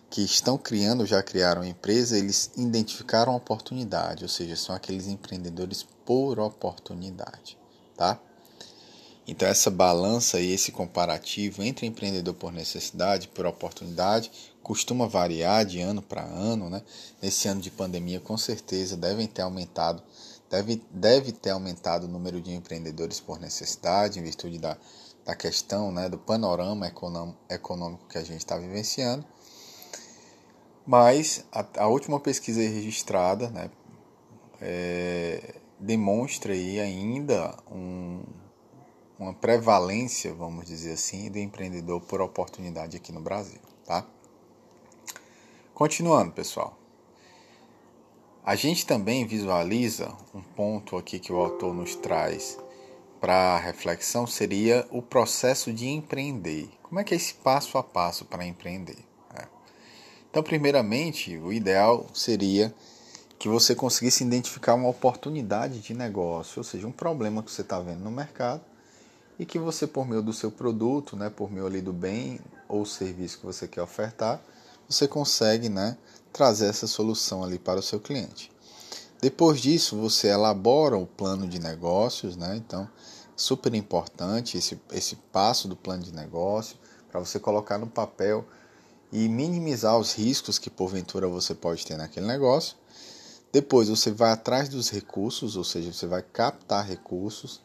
que 0.08 0.22
estão 0.22 0.56
criando, 0.56 1.04
já 1.04 1.20
criaram 1.20 1.64
empresa, 1.64 2.16
eles 2.16 2.52
identificaram 2.56 3.34
oportunidade, 3.34 4.22
ou 4.22 4.28
seja, 4.28 4.54
são 4.54 4.72
aqueles 4.72 5.08
empreendedores 5.08 5.84
por 6.04 6.38
oportunidade, 6.38 7.58
tá? 7.96 8.20
Então 9.26 9.48
essa 9.48 9.70
balança 9.70 10.38
e 10.38 10.52
esse 10.52 10.70
comparativo 10.70 11.62
entre 11.62 11.86
empreendedor 11.86 12.34
por 12.34 12.52
necessidade, 12.52 13.26
por 13.28 13.44
oportunidade, 13.44 14.30
costuma 14.62 15.08
variar 15.08 15.64
de 15.64 15.80
ano 15.80 16.00
para 16.00 16.22
ano, 16.22 16.70
né? 16.70 16.82
Nesse 17.20 17.48
ano 17.48 17.60
de 17.60 17.70
pandemia, 17.70 18.20
com 18.20 18.36
certeza 18.36 18.96
devem 18.96 19.26
ter 19.26 19.42
aumentado, 19.42 20.02
deve, 20.48 20.80
deve 20.90 21.32
ter 21.32 21.50
aumentado 21.50 22.06
o 22.06 22.08
número 22.08 22.40
de 22.40 22.52
empreendedores 22.52 23.18
por 23.18 23.40
necessidade, 23.40 24.20
em 24.20 24.22
virtude 24.22 24.58
da, 24.58 24.76
da 25.24 25.34
questão, 25.34 25.90
né, 25.90 26.08
do 26.08 26.18
panorama 26.18 26.86
econômico 26.86 28.06
que 28.08 28.18
a 28.18 28.22
gente 28.22 28.38
está 28.38 28.56
vivenciando. 28.56 29.24
Mas 30.86 31.44
a, 31.50 31.66
a 31.78 31.88
última 31.88 32.20
pesquisa 32.20 32.60
registrada 32.60 33.50
né, 33.50 33.68
é, 34.60 35.54
demonstra 35.80 36.52
aí 36.52 36.78
ainda 36.78 37.56
um, 37.68 38.22
uma 39.18 39.32
prevalência, 39.32 40.32
vamos 40.34 40.66
dizer 40.66 40.92
assim, 40.92 41.30
do 41.30 41.38
empreendedor 41.38 42.00
por 42.02 42.20
oportunidade 42.20 42.96
aqui 42.96 43.12
no 43.12 43.20
Brasil. 43.20 43.60
Tá? 43.84 44.04
Continuando, 45.74 46.32
pessoal. 46.32 46.76
A 48.44 48.54
gente 48.54 48.86
também 48.86 49.26
visualiza 49.26 50.14
um 50.34 50.40
ponto 50.40 50.96
aqui 50.96 51.18
que 51.18 51.32
o 51.32 51.36
autor 51.36 51.74
nos 51.74 51.96
traz 51.96 52.58
para 53.20 53.58
reflexão 53.58 54.26
seria 54.26 54.86
o 54.90 55.02
processo 55.02 55.72
de 55.72 55.88
empreender. 55.88 56.68
Como 56.82 57.00
é 57.00 57.04
que 57.04 57.14
é 57.14 57.16
esse 57.16 57.34
passo 57.34 57.76
a 57.78 57.82
passo 57.82 58.24
para 58.24 58.46
empreender? 58.46 58.98
Então, 60.36 60.44
primeiramente, 60.44 61.34
o 61.38 61.50
ideal 61.50 62.06
seria 62.12 62.74
que 63.38 63.48
você 63.48 63.74
conseguisse 63.74 64.22
identificar 64.22 64.74
uma 64.74 64.90
oportunidade 64.90 65.80
de 65.80 65.94
negócio, 65.94 66.60
ou 66.60 66.64
seja, 66.64 66.86
um 66.86 66.92
problema 66.92 67.42
que 67.42 67.50
você 67.50 67.62
está 67.62 67.80
vendo 67.80 68.04
no 68.04 68.10
mercado 68.10 68.60
e 69.38 69.44
que 69.44 69.58
você, 69.58 69.86
por 69.86 70.06
meio 70.06 70.22
do 70.22 70.32
seu 70.32 70.50
produto, 70.50 71.16
né, 71.16 71.30
por 71.30 71.50
meio 71.50 71.66
ali 71.66 71.80
do 71.80 71.92
bem 71.92 72.40
ou 72.68 72.84
serviço 72.86 73.38
que 73.38 73.46
você 73.46 73.68
quer 73.68 73.82
ofertar, 73.82 74.40
você 74.88 75.06
consegue 75.06 75.68
né, 75.68 75.96
trazer 76.32 76.66
essa 76.66 76.86
solução 76.86 77.42
ali 77.44 77.58
para 77.58 77.80
o 77.80 77.82
seu 77.82 78.00
cliente. 78.00 78.50
Depois 79.20 79.60
disso, 79.60 79.96
você 79.96 80.28
elabora 80.28 80.96
o 80.96 81.06
plano 81.06 81.48
de 81.48 81.58
negócios, 81.58 82.36
né? 82.36 82.56
Então, 82.56 82.88
super 83.34 83.74
importante 83.74 84.58
esse, 84.58 84.80
esse 84.92 85.16
passo 85.16 85.68
do 85.68 85.74
plano 85.74 86.02
de 86.02 86.12
negócio 86.12 86.76
para 87.10 87.20
você 87.20 87.38
colocar 87.38 87.78
no 87.78 87.86
papel 87.86 88.46
e 89.10 89.28
minimizar 89.28 89.98
os 89.98 90.12
riscos 90.12 90.58
que 90.58 90.68
porventura 90.68 91.26
você 91.28 91.54
pode 91.54 91.84
ter 91.86 91.96
naquele 91.96 92.26
negócio. 92.26 92.76
Depois 93.52 93.88
você 93.88 94.10
vai 94.10 94.32
atrás 94.32 94.68
dos 94.68 94.90
recursos, 94.90 95.56
ou 95.56 95.64
seja, 95.64 95.92
você 95.92 96.06
vai 96.06 96.22
captar 96.22 96.86
recursos, 96.86 97.62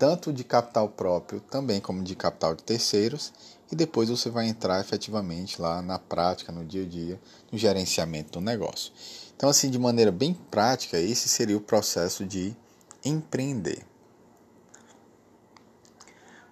tanto 0.00 0.32
de 0.32 0.42
capital 0.42 0.88
próprio 0.88 1.40
também 1.40 1.78
como 1.78 2.02
de 2.02 2.16
capital 2.16 2.54
de 2.54 2.62
terceiros, 2.62 3.34
e 3.70 3.76
depois 3.76 4.08
você 4.08 4.30
vai 4.30 4.48
entrar 4.48 4.80
efetivamente 4.80 5.60
lá 5.60 5.82
na 5.82 5.98
prática, 5.98 6.50
no 6.50 6.64
dia 6.64 6.84
a 6.84 6.86
dia, 6.86 7.20
no 7.52 7.58
gerenciamento 7.58 8.32
do 8.32 8.40
negócio. 8.40 8.94
Então, 9.36 9.50
assim, 9.50 9.70
de 9.70 9.78
maneira 9.78 10.10
bem 10.10 10.32
prática, 10.50 10.98
esse 10.98 11.28
seria 11.28 11.56
o 11.56 11.60
processo 11.60 12.24
de 12.24 12.56
empreender. 13.04 13.84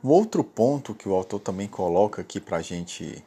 Um 0.05 0.11
outro 0.11 0.45
ponto 0.45 0.95
que 0.95 1.09
o 1.09 1.15
autor 1.15 1.41
também 1.41 1.69
coloca 1.69 2.21
aqui 2.21 2.39
para 2.39 2.59
a 2.59 2.63
gente 2.63 3.25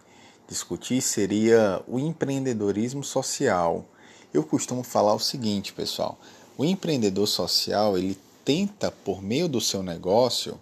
discutir 0.47 1.01
seria 1.01 1.81
o 1.87 1.97
empreendedorismo 1.97 3.03
social. 3.03 3.85
Eu 4.31 4.43
costumo 4.43 4.83
falar 4.83 5.15
o 5.15 5.19
seguinte, 5.19 5.73
pessoal: 5.73 6.19
o 6.55 6.63
empreendedor 6.63 7.27
social 7.27 7.97
ele 7.97 8.15
tenta, 8.43 8.91
por 8.91 9.21
meio 9.21 9.47
do 9.47 9.61
seu 9.61 9.83
negócio, 9.83 10.59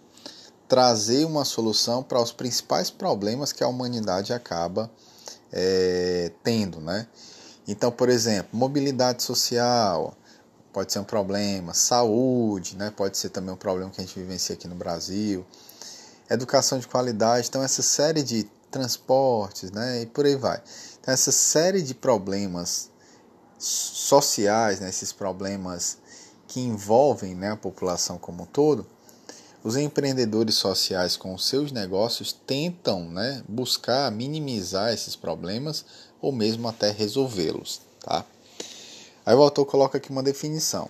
trazer 0.67 1.25
uma 1.25 1.43
solução 1.43 2.03
para 2.03 2.21
os 2.21 2.31
principais 2.31 2.89
problemas 2.89 3.51
que 3.51 3.63
a 3.63 3.67
humanidade 3.67 4.33
acaba 4.33 4.89
é, 5.51 6.31
tendo, 6.43 6.79
né? 6.79 7.07
Então, 7.67 7.91
por 7.91 8.09
exemplo, 8.09 8.49
mobilidade 8.53 9.23
social 9.23 10.13
pode 10.71 10.93
ser 10.93 10.99
um 10.99 11.03
problema, 11.03 11.73
saúde, 11.73 12.75
né? 12.75 12.91
Pode 12.95 13.17
ser 13.17 13.29
também 13.29 13.53
um 13.53 13.57
problema 13.57 13.89
que 13.89 13.99
a 13.99 14.03
gente 14.03 14.17
vivencia 14.19 14.55
aqui 14.55 14.67
no 14.67 14.75
Brasil, 14.75 15.45
educação 16.29 16.79
de 16.79 16.87
qualidade. 16.87 17.47
Então, 17.47 17.63
essa 17.63 17.81
série 17.81 18.21
de 18.21 18.47
transportes, 18.69 19.71
né, 19.71 20.03
e 20.03 20.05
por 20.05 20.25
aí 20.25 20.35
vai. 20.35 20.61
Então, 21.01 21.13
essa 21.13 21.31
série 21.31 21.81
de 21.81 21.93
problemas 21.95 22.89
sociais, 23.57 24.79
né, 24.79 24.89
esses 24.89 25.11
problemas 25.11 25.97
que 26.49 26.59
envolvem 26.59 27.35
né, 27.35 27.51
a 27.51 27.55
população 27.55 28.17
como 28.17 28.43
um 28.43 28.45
todo, 28.47 28.85
os 29.63 29.77
empreendedores 29.77 30.55
sociais 30.55 31.15
com 31.15 31.37
seus 31.37 31.71
negócios 31.71 32.33
tentam 32.33 33.07
né, 33.07 33.43
buscar 33.47 34.11
minimizar 34.11 34.91
esses 34.91 35.15
problemas 35.15 35.85
ou 36.19 36.31
mesmo 36.31 36.67
até 36.67 36.89
resolvê-los. 36.91 37.81
Tá? 38.01 38.25
Aí 39.25 39.35
o 39.35 39.43
autor 39.43 39.65
coloca 39.65 39.99
aqui 39.99 40.09
uma 40.09 40.23
definição. 40.23 40.89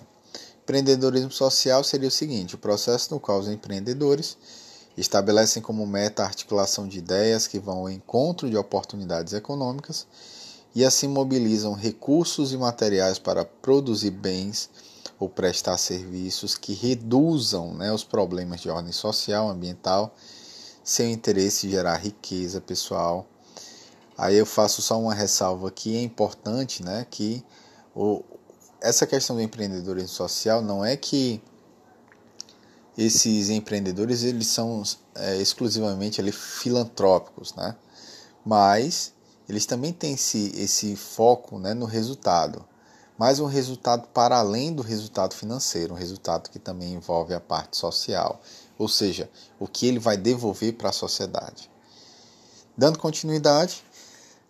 Empreendedorismo 0.62 1.30
social 1.30 1.84
seria 1.84 2.08
o 2.08 2.12
seguinte: 2.12 2.54
o 2.54 2.58
processo 2.58 3.12
no 3.12 3.20
qual 3.20 3.38
os 3.38 3.48
empreendedores 3.48 4.38
estabelecem 4.96 5.62
como 5.62 5.86
meta 5.86 6.22
a 6.22 6.26
articulação 6.26 6.88
de 6.88 6.98
ideias 6.98 7.46
que 7.46 7.58
vão 7.58 7.80
ao 7.80 7.90
encontro 7.90 8.48
de 8.48 8.56
oportunidades 8.56 9.34
econômicas 9.34 10.06
e 10.74 10.84
assim 10.84 11.08
mobilizam 11.08 11.74
recursos 11.74 12.52
e 12.52 12.56
materiais 12.56 13.18
para 13.18 13.44
produzir 13.44 14.10
bens 14.10 14.70
ou 15.20 15.28
prestar 15.28 15.76
serviços 15.76 16.56
que 16.56 16.72
reduzam 16.72 17.74
né, 17.74 17.92
os 17.92 18.02
problemas 18.02 18.60
de 18.60 18.70
ordem 18.70 18.90
social, 18.90 19.50
ambiental, 19.50 20.14
sem 20.82 21.12
interesse 21.12 21.70
gerar 21.70 21.96
riqueza 21.98 22.58
pessoal. 22.58 23.26
Aí 24.16 24.36
eu 24.36 24.46
faço 24.46 24.80
só 24.80 24.98
uma 24.98 25.14
ressalva 25.14 25.68
aqui, 25.68 25.94
é 25.94 26.02
importante 26.02 26.82
né, 26.82 27.06
que 27.10 27.44
o, 27.94 28.24
essa 28.80 29.06
questão 29.06 29.36
do 29.36 29.42
empreendedorismo 29.42 30.08
social 30.08 30.62
não 30.62 30.82
é 30.82 30.96
que 30.96 31.42
esses 32.96 33.50
empreendedores 33.50 34.22
eles 34.22 34.46
são 34.46 34.82
é, 35.14 35.36
exclusivamente 35.36 36.20
ali, 36.20 36.32
filantrópicos, 36.32 37.54
né? 37.54 37.76
mas 38.44 39.12
eles 39.48 39.66
também 39.66 39.92
têm 39.92 40.14
esse, 40.14 40.52
esse 40.56 40.96
foco 40.96 41.58
né, 41.58 41.74
no 41.74 41.84
resultado, 41.84 42.64
mas 43.20 43.38
um 43.38 43.44
resultado 43.44 44.08
para 44.14 44.38
além 44.38 44.72
do 44.72 44.82
resultado 44.82 45.34
financeiro, 45.34 45.92
um 45.92 45.96
resultado 45.96 46.48
que 46.48 46.58
também 46.58 46.94
envolve 46.94 47.34
a 47.34 47.38
parte 47.38 47.76
social, 47.76 48.40
ou 48.78 48.88
seja, 48.88 49.28
o 49.58 49.68
que 49.68 49.86
ele 49.86 49.98
vai 49.98 50.16
devolver 50.16 50.72
para 50.72 50.88
a 50.88 50.92
sociedade. 50.92 51.70
Dando 52.74 52.98
continuidade, 52.98 53.84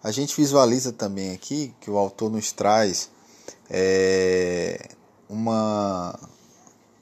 a 0.00 0.12
gente 0.12 0.36
visualiza 0.36 0.92
também 0.92 1.32
aqui 1.32 1.74
que 1.80 1.90
o 1.90 1.98
autor 1.98 2.30
nos 2.30 2.52
traz 2.52 3.10
é, 3.68 4.90
uma 5.28 6.16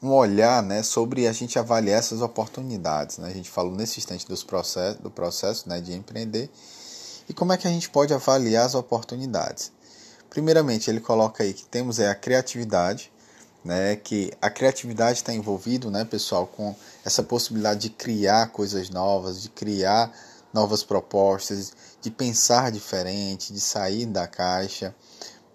um 0.02 0.10
olhar 0.12 0.62
né, 0.62 0.82
sobre 0.82 1.26
a 1.26 1.32
gente 1.32 1.58
avaliar 1.58 1.98
essas 1.98 2.22
oportunidades. 2.22 3.18
Né? 3.18 3.28
A 3.28 3.34
gente 3.34 3.50
falou 3.50 3.74
nesse 3.74 3.98
instante 3.98 4.26
dos 4.26 4.42
processos, 4.42 5.02
do 5.02 5.10
processo 5.10 5.68
né, 5.68 5.82
de 5.82 5.92
empreender 5.92 6.48
e 7.28 7.34
como 7.34 7.52
é 7.52 7.58
que 7.58 7.68
a 7.68 7.70
gente 7.70 7.90
pode 7.90 8.14
avaliar 8.14 8.64
as 8.64 8.74
oportunidades. 8.74 9.70
Primeiramente, 10.30 10.90
ele 10.90 11.00
coloca 11.00 11.42
aí 11.42 11.52
que 11.52 11.64
temos 11.64 11.98
é, 11.98 12.08
a 12.08 12.14
criatividade, 12.14 13.10
né, 13.64 13.96
que 13.96 14.32
a 14.40 14.50
criatividade 14.50 15.18
está 15.18 15.32
envolvido, 15.32 15.90
né, 15.90 16.04
pessoal, 16.04 16.46
com 16.46 16.74
essa 17.04 17.22
possibilidade 17.22 17.80
de 17.80 17.90
criar 17.90 18.48
coisas 18.50 18.90
novas, 18.90 19.42
de 19.42 19.48
criar 19.48 20.12
novas 20.52 20.82
propostas, 20.82 21.72
de 22.00 22.10
pensar 22.10 22.70
diferente, 22.70 23.52
de 23.52 23.60
sair 23.60 24.06
da 24.06 24.26
caixa 24.26 24.94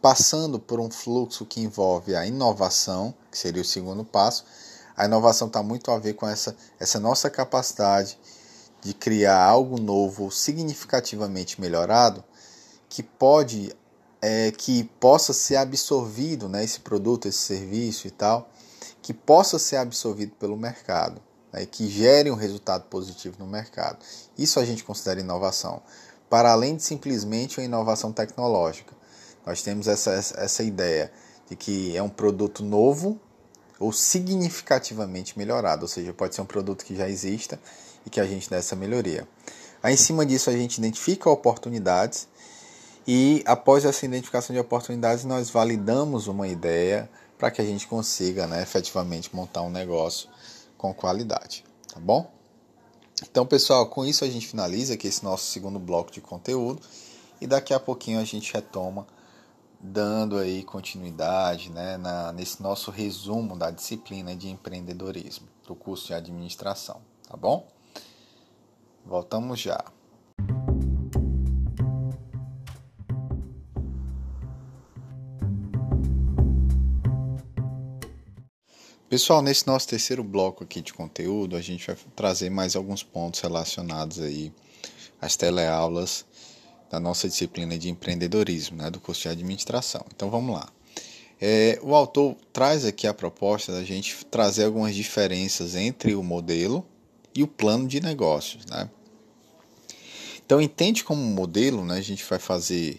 passando 0.04 0.60
por 0.60 0.82
um 0.82 0.92
fluxo 0.92 1.46
que 1.46 1.62
envolve 1.62 2.14
a 2.14 2.26
inovação, 2.26 3.14
que 3.32 3.38
seria 3.38 3.62
o 3.62 3.66
segundo 3.66 4.04
passo. 4.04 4.44
A 4.98 5.06
inovação 5.06 5.48
está 5.48 5.64
muito 5.64 5.90
a 5.92 5.98
ver 5.98 6.16
com 6.16 6.28
essa, 6.28 6.54
essa 6.78 7.00
nossa 7.00 7.30
capacidade 7.30 8.20
de 8.82 8.94
criar 8.94 9.42
algo 9.42 9.80
novo 9.80 10.30
significativamente 10.30 11.62
melhorado 11.62 12.22
que 12.90 13.02
pode 13.02 13.74
é, 14.26 14.52
que 14.52 14.86
possa 15.02 15.34
ser 15.34 15.58
absorvido, 15.58 16.48
né, 16.48 16.64
esse 16.64 16.80
produto, 16.80 17.28
esse 17.28 17.40
serviço 17.40 18.08
e 18.08 18.10
tal, 18.10 18.50
que 19.02 19.14
possa 19.14 19.60
ser 19.60 19.76
absorvido 19.76 20.32
pelo 20.40 20.56
mercado, 20.56 21.22
né, 21.52 21.66
que 21.66 21.90
gere 21.90 22.32
um 22.32 22.36
resultado 22.36 22.86
positivo 22.86 23.36
no 23.38 23.46
mercado. 23.46 23.98
Isso 24.38 24.62
a 24.62 24.66
gente 24.66 24.82
considera 24.82 25.20
inovação, 25.20 25.82
para 26.30 26.54
além 26.54 26.78
de 26.78 26.84
simplesmente 26.84 27.60
uma 27.60 27.66
inovação 27.66 28.14
tecnológica. 28.14 28.96
Nós 29.46 29.62
temos 29.62 29.90
essa, 29.90 30.12
essa 30.12 30.64
ideia 30.64 31.12
de 31.50 31.58
que 31.58 31.96
é 31.98 32.02
um 32.02 32.08
produto 32.08 32.64
novo 32.64 33.20
ou 33.78 33.92
significativamente 33.92 35.38
melhorado, 35.38 35.82
ou 35.82 35.90
seja, 35.90 36.14
pode 36.14 36.34
ser 36.34 36.40
um 36.40 36.46
produto 36.46 36.86
que 36.86 36.96
já 36.96 37.10
exista 37.10 37.60
e 38.06 38.10
que 38.10 38.22
a 38.22 38.26
gente 38.26 38.50
dá 38.50 38.56
essa 38.56 38.74
melhoria. 38.74 39.28
Aí, 39.82 39.96
em 39.96 39.98
cima 39.98 40.26
disso, 40.26 40.50
a 40.50 40.54
gente 40.54 40.78
identifica 40.78 41.30
oportunidades 41.30 42.30
e, 43.08 43.44
após 43.46 43.86
essa 43.86 44.06
identificação 44.06 44.54
de 44.54 44.60
oportunidades, 44.60 45.26
nós 45.26 45.50
validamos 45.50 46.28
uma 46.28 46.48
ideia 46.48 47.10
para 47.38 47.52
que 47.52 47.62
a 47.62 47.66
gente 47.66 47.88
consiga 47.88 48.48
né, 48.48 48.62
efetivamente 48.62 49.36
montar 49.36 49.62
um 49.62 49.70
negócio 49.70 50.30
com 50.78 50.94
qualidade. 50.94 51.66
Tá 51.94 52.00
bom? 52.00 52.32
Então, 53.22 53.46
pessoal, 53.46 53.86
com 53.88 54.06
isso 54.06 54.24
a 54.24 54.30
gente 54.30 54.48
finaliza 54.48 54.94
aqui 54.94 55.08
esse 55.08 55.24
nosso 55.24 55.46
segundo 55.46 55.80
bloco 55.80 56.12
de 56.12 56.22
conteúdo 56.22 56.82
e 57.40 57.48
daqui 57.48 57.74
a 57.74 57.80
pouquinho 57.80 58.20
a 58.20 58.24
gente 58.24 58.54
retoma 58.54 59.06
dando 59.80 60.38
aí 60.38 60.64
continuidade 60.64 61.70
né, 61.70 61.98
na, 61.98 62.32
nesse 62.32 62.64
nosso 62.64 62.90
resumo 62.90 63.58
da 63.58 63.70
disciplina 63.70 64.34
de 64.34 64.50
empreendedorismo 64.50 65.48
do 65.68 65.76
curso 65.76 66.08
de 66.08 66.14
administração, 66.14 67.02
tá 67.28 67.36
bom? 67.36 67.68
Voltamos 69.06 69.60
já. 69.60 69.84
Pessoal, 79.14 79.44
nesse 79.44 79.68
nosso 79.68 79.88
terceiro 79.88 80.24
bloco 80.24 80.64
aqui 80.64 80.82
de 80.82 80.92
conteúdo, 80.92 81.56
a 81.56 81.62
gente 81.62 81.86
vai 81.86 81.96
trazer 82.16 82.50
mais 82.50 82.76
alguns 82.76 83.04
pontos 83.04 83.42
relacionados 83.42 84.20
aí 84.20 84.52
às 85.22 85.36
teleaulas 85.36 86.26
da 86.90 87.00
nossa 87.00 87.30
disciplina 87.30 87.78
de 87.78 87.92
empreendedorismo, 87.92 88.78
né, 88.78 88.90
do 88.90 89.00
curso 89.00 89.22
de 89.22 89.30
administração. 89.30 90.04
Então 90.16 90.32
vamos 90.32 90.56
lá. 90.56 90.68
É, 91.40 91.78
o 91.84 91.94
autor 91.94 92.36
traz 92.52 92.86
aqui 92.86 93.06
a 93.06 93.14
proposta 93.14 93.72
da 93.72 93.84
gente 93.84 94.26
trazer 94.32 94.66
algumas 94.66 94.96
diferenças 94.96 95.76
entre 95.76 96.16
o 96.16 96.24
modelo 96.24 96.84
e 97.36 97.44
o 97.44 97.48
plano 97.48 97.88
de 97.88 98.02
negócios. 98.02 98.66
Né? 98.66 98.90
Então, 100.44 100.60
entende 100.60 101.04
como 101.04 101.22
modelo, 101.22 101.86
né, 101.86 101.98
a 102.00 102.02
gente 102.02 102.26
vai 102.28 102.40
fazer 102.40 102.98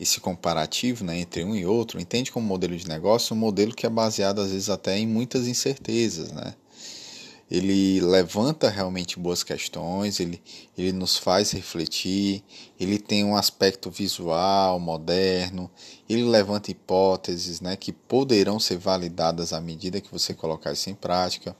esse 0.00 0.18
comparativo 0.18 1.04
né, 1.04 1.20
entre 1.20 1.44
um 1.44 1.54
e 1.54 1.66
outro, 1.66 2.00
entende 2.00 2.32
como 2.32 2.46
modelo 2.46 2.74
de 2.76 2.88
negócio 2.88 3.36
um 3.36 3.38
modelo 3.38 3.74
que 3.74 3.86
é 3.86 3.90
baseado, 3.90 4.40
às 4.40 4.50
vezes, 4.50 4.70
até 4.70 4.98
em 4.98 5.06
muitas 5.06 5.46
incertezas. 5.46 6.32
Né? 6.32 6.54
ele 7.50 8.00
levanta 8.00 8.70
realmente 8.70 9.18
boas 9.18 9.42
questões, 9.42 10.20
ele, 10.20 10.40
ele 10.78 10.92
nos 10.92 11.18
faz 11.18 11.50
refletir, 11.50 12.44
ele 12.78 12.96
tem 12.96 13.24
um 13.24 13.34
aspecto 13.34 13.90
visual, 13.90 14.78
moderno, 14.78 15.68
ele 16.08 16.22
levanta 16.22 16.70
hipóteses 16.70 17.60
né, 17.60 17.74
que 17.74 17.92
poderão 17.92 18.60
ser 18.60 18.78
validadas 18.78 19.52
à 19.52 19.60
medida 19.60 20.00
que 20.00 20.12
você 20.12 20.32
colocar 20.32 20.72
isso 20.72 20.88
em 20.90 20.94
prática. 20.94 21.56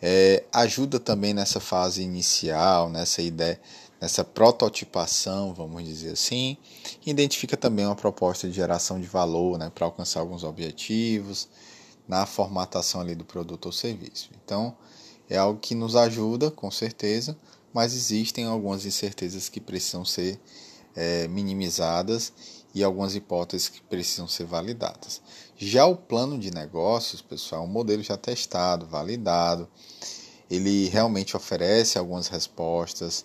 É, 0.00 0.44
ajuda 0.52 1.00
também 1.00 1.32
nessa 1.32 1.58
fase 1.58 2.02
inicial, 2.02 2.90
nessa 2.90 3.22
ideia, 3.22 3.58
nessa 4.00 4.24
prototipação, 4.24 5.52
vamos 5.52 5.84
dizer 5.84 6.12
assim. 6.12 6.56
Identifica 7.04 7.56
também 7.56 7.84
uma 7.86 7.96
proposta 7.96 8.48
de 8.48 8.54
geração 8.54 9.00
de 9.00 9.06
valor 9.06 9.58
né, 9.58 9.70
para 9.74 9.86
alcançar 9.86 10.20
alguns 10.20 10.44
objetivos 10.44 11.48
na 12.06 12.24
formatação 12.24 13.00
ali 13.00 13.14
do 13.14 13.24
produto 13.24 13.66
ou 13.66 13.72
serviço. 13.72 14.30
Então, 14.44 14.76
é 15.28 15.36
algo 15.36 15.60
que 15.60 15.74
nos 15.74 15.94
ajuda, 15.94 16.50
com 16.50 16.70
certeza, 16.70 17.36
mas 17.72 17.94
existem 17.94 18.46
algumas 18.46 18.86
incertezas 18.86 19.48
que 19.48 19.60
precisam 19.60 20.04
ser 20.04 20.40
é, 20.96 21.28
minimizadas 21.28 22.32
e 22.74 22.82
algumas 22.82 23.14
hipóteses 23.14 23.68
que 23.68 23.80
precisam 23.82 24.26
ser 24.26 24.44
validadas. 24.44 25.20
Já 25.56 25.86
o 25.86 25.96
plano 25.96 26.38
de 26.38 26.50
negócios, 26.50 27.20
pessoal, 27.20 27.62
é 27.62 27.64
um 27.64 27.68
modelo 27.68 28.02
já 28.02 28.16
testado, 28.16 28.86
validado, 28.86 29.68
ele 30.50 30.88
realmente 30.88 31.36
oferece 31.36 31.98
algumas 31.98 32.28
respostas, 32.28 33.24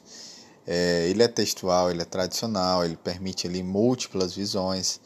é, 0.67 1.07
ele 1.09 1.23
é 1.23 1.27
textual, 1.27 1.91
ele 1.91 2.01
é 2.01 2.05
tradicional, 2.05 2.83
ele 2.85 2.97
permite 2.97 3.47
ali 3.47 3.63
múltiplas 3.63 4.33
visões, 4.33 4.99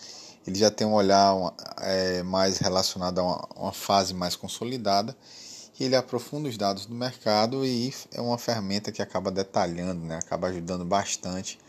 ele 0.45 0.57
já 0.57 0.71
tem 0.71 0.85
um 0.85 0.93
olhar 0.93 1.33
é, 1.81 2.23
mais 2.23 2.57
relacionado 2.57 3.19
a 3.19 3.23
uma, 3.23 3.49
uma 3.55 3.73
fase 3.73 4.13
mais 4.13 4.35
consolidada 4.35 5.15
ele 5.83 5.95
aprofunda 5.95 6.49
os 6.49 6.57
dados 6.57 6.85
do 6.85 6.95
mercado 6.95 7.63
e 7.65 7.93
é 8.11 8.19
uma 8.19 8.37
ferramenta 8.37 8.91
que 8.91 9.01
acaba 9.01 9.29
detalhando, 9.29 10.03
né? 10.05 10.17
acaba 10.17 10.47
ajudando 10.47 10.83
bastante 10.83 11.59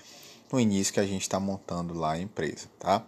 no 0.51 0.59
início 0.59 0.95
que 0.95 1.01
a 1.01 1.07
gente 1.07 1.23
está 1.23 1.39
montando 1.39 1.93
lá 1.93 2.13
a 2.13 2.19
empresa. 2.19 2.69
Tá? 2.79 3.03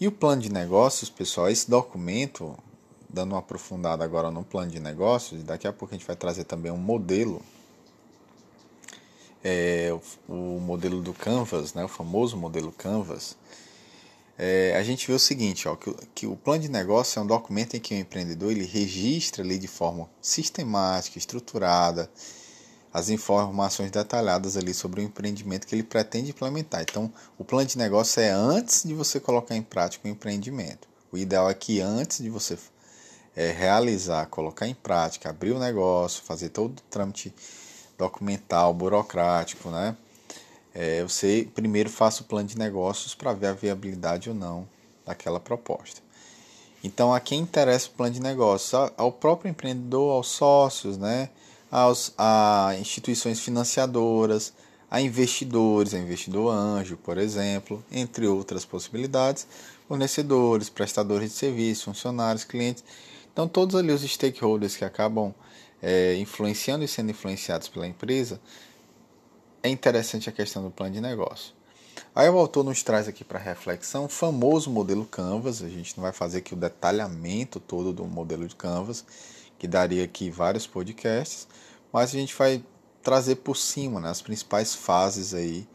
E 0.00 0.08
o 0.08 0.12
plano 0.12 0.40
de 0.40 0.50
negócios, 0.50 1.10
pessoal, 1.10 1.50
esse 1.50 1.70
documento, 1.70 2.56
dando 3.08 3.32
uma 3.32 3.40
aprofundada 3.40 4.02
agora 4.02 4.30
no 4.30 4.42
plano 4.42 4.70
de 4.70 4.80
negócios, 4.80 5.42
daqui 5.42 5.68
a 5.68 5.72
pouco 5.72 5.94
a 5.94 5.98
gente 5.98 6.06
vai 6.06 6.16
trazer 6.16 6.44
também 6.44 6.72
um 6.72 6.78
modelo, 6.78 7.42
é, 9.42 9.90
o, 10.28 10.60
modelo 10.60 11.00
do 11.00 11.12
Canvas, 11.12 11.74
né? 11.74 11.84
o 11.84 11.88
famoso 11.88 12.36
modelo 12.36 12.72
Canvas, 12.72 13.36
é, 14.38 14.74
a 14.76 14.82
gente 14.82 15.06
vê 15.06 15.12
o 15.12 15.18
seguinte, 15.18 15.68
ó, 15.68 15.76
que, 15.76 15.94
que, 16.14 16.26
o 16.26 16.34
plano 16.34 16.62
de 16.62 16.70
negócio 16.70 17.18
é 17.18 17.22
um 17.22 17.26
documento 17.26 17.76
em 17.76 17.80
que 17.80 17.94
o 17.94 17.98
empreendedor 17.98 18.50
ele 18.50 18.64
registra 18.64 19.42
ali 19.42 19.58
de 19.58 19.68
forma 19.68 20.08
sistemática, 20.20 21.18
estruturada, 21.18 22.10
as 22.92 23.08
informações 23.08 23.90
detalhadas 23.90 24.56
ali 24.56 24.74
sobre 24.74 25.00
o 25.00 25.04
empreendimento 25.04 25.66
que 25.66 25.74
ele 25.74 25.82
pretende 25.82 26.30
implementar. 26.30 26.82
Então, 26.82 27.12
o 27.38 27.44
plano 27.44 27.68
de 27.68 27.78
negócio 27.78 28.20
é 28.20 28.30
antes 28.30 28.82
de 28.82 28.94
você 28.94 29.20
colocar 29.20 29.54
em 29.54 29.62
prática 29.62 30.08
o 30.08 30.10
empreendimento. 30.10 30.88
O 31.12 31.18
ideal 31.18 31.48
é 31.48 31.54
que 31.54 31.80
antes 31.80 32.18
de 32.18 32.30
você 32.30 32.58
é, 33.36 33.52
realizar, 33.52 34.26
colocar 34.26 34.66
em 34.66 34.74
prática, 34.74 35.30
abrir 35.30 35.52
o 35.52 35.58
negócio, 35.58 36.22
fazer 36.22 36.48
todo 36.48 36.78
o 36.78 36.82
trâmite 36.90 37.32
documental, 38.00 38.72
burocrático, 38.74 39.70
né? 39.70 39.96
é, 40.74 41.02
você 41.02 41.48
primeiro 41.54 41.90
faça 41.90 42.22
o 42.22 42.24
plano 42.24 42.48
de 42.48 42.56
negócios 42.56 43.14
para 43.14 43.32
ver 43.32 43.48
a 43.48 43.52
viabilidade 43.52 44.28
ou 44.28 44.34
não 44.34 44.66
daquela 45.04 45.40
proposta. 45.40 46.00
Então, 46.82 47.12
a 47.12 47.20
quem 47.20 47.40
interessa 47.40 47.88
o 47.88 47.90
plano 47.90 48.14
de 48.14 48.20
negócios? 48.20 48.72
Ao 48.96 49.12
próprio 49.12 49.50
empreendedor, 49.50 50.12
aos 50.12 50.28
sócios, 50.28 50.96
né? 50.96 51.28
aos, 51.70 52.12
a 52.16 52.74
instituições 52.80 53.38
financiadoras, 53.40 54.52
a 54.90 55.00
investidores, 55.00 55.92
a 55.92 55.98
investidor 55.98 56.52
anjo, 56.52 56.96
por 56.96 57.18
exemplo, 57.18 57.84
entre 57.92 58.26
outras 58.26 58.64
possibilidades, 58.64 59.46
fornecedores, 59.86 60.70
prestadores 60.70 61.30
de 61.30 61.36
serviços, 61.36 61.84
funcionários, 61.84 62.44
clientes. 62.44 62.82
Então, 63.32 63.46
todos 63.46 63.76
ali 63.76 63.92
os 63.92 64.02
stakeholders 64.02 64.76
que 64.76 64.84
acabam 64.84 65.34
é, 65.82 66.14
influenciando 66.16 66.84
e 66.84 66.88
sendo 66.88 67.10
influenciados 67.10 67.68
pela 67.68 67.86
empresa 67.86 68.40
é 69.62 69.68
interessante 69.68 70.28
a 70.28 70.32
questão 70.32 70.62
do 70.62 70.70
plano 70.70 70.94
de 70.94 71.00
negócio. 71.00 71.54
Aí 72.14 72.28
o 72.28 72.38
autor 72.38 72.64
nos 72.64 72.82
traz 72.82 73.06
aqui 73.06 73.22
para 73.22 73.38
reflexão 73.38 74.06
o 74.06 74.08
famoso 74.08 74.70
modelo 74.70 75.04
Canvas. 75.04 75.62
A 75.62 75.68
gente 75.68 75.96
não 75.96 76.02
vai 76.02 76.12
fazer 76.12 76.38
aqui 76.38 76.54
o 76.54 76.56
detalhamento 76.56 77.60
todo 77.60 77.92
do 77.92 78.04
modelo 78.04 78.46
de 78.46 78.56
Canvas, 78.56 79.04
que 79.58 79.68
daria 79.68 80.04
aqui 80.04 80.30
vários 80.30 80.66
podcasts, 80.66 81.46
mas 81.92 82.10
a 82.10 82.18
gente 82.18 82.34
vai 82.34 82.64
trazer 83.02 83.36
por 83.36 83.56
cima 83.56 84.00
né, 84.00 84.08
as 84.08 84.22
principais 84.22 84.74
fases 84.74 85.34
aí 85.34 85.68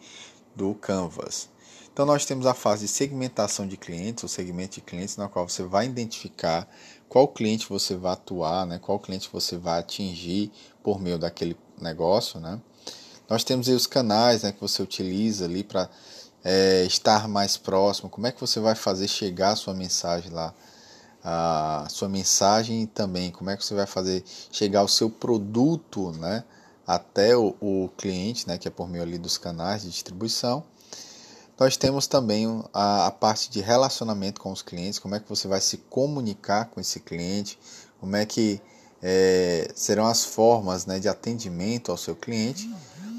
do 0.56 0.74
Canvas. 0.74 1.50
Então 1.94 2.06
nós 2.06 2.26
temos 2.26 2.46
a 2.46 2.54
fase 2.54 2.86
de 2.86 2.92
segmentação 2.92 3.66
de 3.66 3.78
clientes, 3.78 4.24
o 4.24 4.28
segmento 4.28 4.76
de 4.76 4.82
clientes, 4.82 5.16
na 5.16 5.30
qual 5.30 5.48
você 5.48 5.64
vai 5.64 5.86
identificar 5.86 6.68
qual 7.08 7.28
cliente 7.28 7.68
você 7.70 7.96
vai 7.96 8.14
atuar, 8.14 8.66
né, 8.66 8.80
qual 8.80 9.00
cliente 9.00 9.30
você 9.32 9.58
vai 9.58 9.80
atingir 9.80 10.52
por 10.84 11.00
meio 11.00 11.18
daquele 11.18 11.58
negócio, 11.80 12.40
né? 12.40 12.60
Nós 13.28 13.44
temos 13.44 13.68
aí 13.68 13.74
os 13.74 13.88
canais 13.88 14.44
né, 14.44 14.52
que 14.52 14.62
você 14.62 14.82
utiliza 14.82 15.46
ali 15.46 15.64
para 15.64 15.90
é, 16.44 16.84
estar 16.86 17.28
mais 17.28 17.58
próximo. 17.58 18.10
Como 18.10 18.28
é 18.28 18.32
que 18.32 18.40
você 18.40 18.60
vai 18.60 18.76
fazer 18.76 19.08
chegar 19.08 19.52
a 19.52 19.56
sua 19.56 19.74
mensagem 19.74 20.32
lá? 20.32 20.54
A 21.24 21.88
sua 21.90 22.08
mensagem 22.08 22.86
também 22.86 23.32
como 23.32 23.50
é 23.50 23.58
que 23.58 23.66
você 23.66 23.74
vai 23.74 23.88
fazer 23.88 24.24
chegar 24.52 24.84
o 24.84 24.88
seu 24.88 25.10
produto 25.10 26.12
né, 26.12 26.44
até 26.86 27.36
o, 27.36 27.56
o 27.60 27.90
cliente, 27.98 28.48
né, 28.48 28.60
que 28.60 28.68
é 28.68 28.72
por 28.72 28.88
meio 28.88 29.04
ali 29.04 29.18
dos 29.18 29.36
canais 29.38 29.82
de 29.82 29.90
distribuição. 29.90 30.64
Nós 31.58 31.78
temos 31.78 32.06
também 32.08 32.64
a, 32.74 33.08
a, 33.08 33.12
parte 33.12 33.50
de 33.50 33.62
relacionamento 33.62 34.42
com 34.42 34.52
os 34.52 34.62
clientes, 34.62 35.00
como 35.00 35.16
é 35.16 35.20
que 35.20 35.30
você 35.30 35.48
vai 35.48 35.62
se 35.62 35.78
comunicar 35.78 36.66
com 36.66 36.82
esse 36.82 37.00
cliente, 37.00 37.58
como 38.00 38.16
é 38.16 38.26
que 38.26 38.62
é, 39.02 39.72
serão 39.74 40.06
as 40.06 40.26
formas 40.26 40.86
né, 40.86 41.00
de 41.00 41.08
atendimento 41.08 41.92
ao 41.92 41.98
seu 41.98 42.16
cliente. 42.16 42.70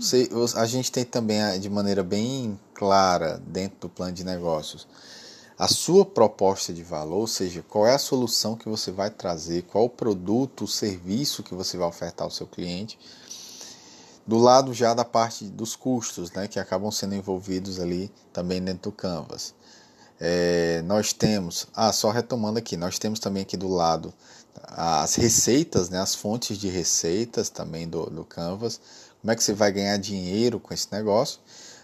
Você, 0.01 0.29
a 0.57 0.66
gente 0.66 0.92
tem 0.92 1.05
também 1.05 1.59
de 1.59 1.70
maneira 1.70 2.03
bem 2.03 2.59
clara 2.75 3.40
dentro 3.46 3.79
do 3.81 3.88
plano 3.88 4.12
de 4.12 4.25
negócios 4.25 4.87
a 5.59 5.68
sua 5.68 6.05
proposta 6.05 6.72
de 6.72 6.83
valor, 6.83 7.20
ou 7.20 7.27
seja, 7.27 7.64
qual 7.66 7.87
é 7.87 7.94
a 7.94 7.99
solução 7.99 8.57
que 8.57 8.68
você 8.68 8.90
vai 8.90 9.09
trazer, 9.09 9.62
qual 9.62 9.87
o 9.87 9.90
produto, 9.90 10.64
o 10.64 10.68
serviço 10.68 11.42
que 11.42 11.55
você 11.55 11.79
vai 11.79 11.88
ofertar 11.88 12.27
ao 12.27 12.31
seu 12.31 12.46
cliente. 12.46 12.99
Do 14.27 14.39
lado 14.39 14.75
já 14.75 14.93
da 14.93 15.05
parte 15.05 15.45
dos 15.45 15.77
custos, 15.77 16.33
né, 16.33 16.49
que 16.49 16.59
acabam 16.59 16.91
sendo 16.91 17.15
envolvidos 17.15 17.79
ali 17.79 18.11
também 18.33 18.61
dentro 18.61 18.91
do 18.91 18.93
Canvas. 18.93 19.55
É, 20.19 20.83
nós 20.87 21.12
temos, 21.12 21.69
ah, 21.75 21.93
só 21.93 22.11
retomando 22.11 22.59
aqui, 22.59 22.77
nós 22.77 22.99
temos 22.99 23.21
também 23.21 23.43
aqui 23.43 23.57
do 23.57 23.69
lado 23.69 24.12
as 24.65 25.15
receitas, 25.15 25.91
né, 25.91 26.01
as 26.01 26.15
fontes 26.15 26.59
de 26.59 26.69
receitas 26.69 27.51
também 27.51 27.89
do, 27.89 28.07
do 28.07 28.25
Canvas, 28.25 28.81
como 29.21 29.31
é 29.31 29.37
que 29.37 29.45
você 29.45 29.53
vai 29.53 29.71
ganhar 29.71 29.97
dinheiro 29.99 30.59
com 30.59 30.73
esse 30.73 30.89
negócio. 30.91 31.41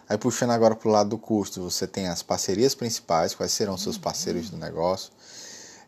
Aí 0.09 0.18
puxando 0.18 0.50
agora 0.50 0.74
para 0.74 0.88
o 0.88 0.92
lado 0.92 1.11
do 1.11 1.18
custo, 1.18 1.62
você 1.62 1.87
tem 1.87 2.09
as 2.09 2.22
parcerias 2.22 2.74
principais, 2.74 3.35
quais 3.35 3.52
serão 3.52 3.76
seus 3.76 3.96
parceiros 3.96 4.50
do 4.50 4.57
negócio, 4.57 5.12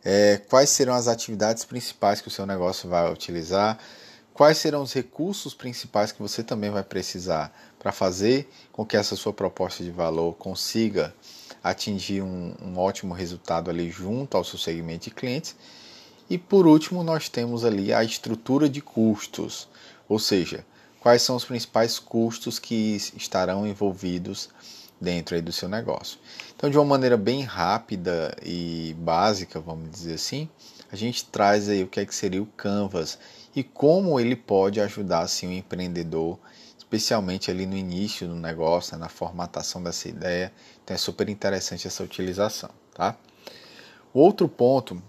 é, 0.05 0.41
quais 0.49 0.71
serão 0.71 0.95
as 0.95 1.09
atividades 1.09 1.65
principais 1.65 2.21
que 2.21 2.29
o 2.29 2.31
seu 2.31 2.47
negócio 2.47 2.89
vai 2.89 3.11
utilizar, 3.13 3.79
quais 4.35 4.59
serão 4.59 4.83
os 4.83 4.93
recursos 4.93 5.55
principais 5.55 6.11
que 6.11 6.21
você 6.21 6.43
também 6.43 6.69
vai 6.69 6.83
precisar 6.83 7.55
para 7.79 7.93
fazer 7.93 8.51
com 8.73 8.85
que 8.85 8.97
essa 8.97 9.15
sua 9.15 9.33
proposta 9.33 9.85
de 9.85 9.93
valor 9.93 10.35
consiga 10.35 11.15
atingir 11.63 12.21
um, 12.21 12.53
um 12.61 12.77
ótimo 12.77 13.15
resultado 13.15 13.71
ali 13.71 13.89
junto 13.91 14.37
ao 14.37 14.45
seu 14.45 14.59
segmento 14.59 15.05
de 15.05 15.13
clientes. 15.13 15.55
E 16.29 16.37
por 16.37 16.67
último, 16.67 17.05
nós 17.05 17.29
temos 17.29 17.65
ali 17.65 17.95
a 17.95 18.03
estrutura 18.03 18.69
de 18.69 18.81
custos, 18.81 19.69
ou 20.09 20.19
seja, 20.19 20.67
quais 21.01 21.23
são 21.23 21.37
os 21.37 21.45
principais 21.45 21.99
custos 21.99 22.59
que 22.59 22.97
estarão 23.17 23.67
envolvidos 23.67 24.49
dentro 25.01 25.37
aí 25.37 25.43
do 25.43 25.53
seu 25.53 25.69
negócio. 25.69 26.19
Então, 26.57 26.69
de 26.69 26.77
uma 26.77 26.85
maneira 26.85 27.17
bem 27.17 27.43
rápida 27.43 28.35
e 28.43 28.97
básica, 28.99 29.61
vamos 29.61 29.91
dizer 29.91 30.15
assim, 30.15 30.49
a 30.91 30.97
gente 30.97 31.27
traz 31.27 31.69
aí 31.69 31.83
o 31.83 31.87
que 31.87 32.01
é 32.01 32.07
que 32.07 32.15
seria 32.15 32.43
o 32.43 32.47
Canvas 32.47 33.19
e 33.55 33.63
como 33.63 34.19
ele 34.19 34.35
pode 34.35 34.81
ajudar 34.81 35.21
assim 35.21 35.47
o 35.47 35.53
empreendedor, 35.53 36.39
especialmente 36.77 37.51
ali 37.51 37.67
no 37.67 37.77
início 37.77 38.27
do 38.27 38.35
negócio, 38.35 38.95
né, 38.95 39.01
na 39.01 39.09
formatação 39.09 39.83
dessa 39.83 40.09
ideia. 40.09 40.53
Então 40.83 40.95
é 40.95 40.99
super 40.99 41.29
interessante 41.29 41.87
essa 41.87 42.03
utilização, 42.03 42.71
tá? 42.93 43.17
O 44.13 44.21
outro 44.21 44.49
ponto 44.49 45.01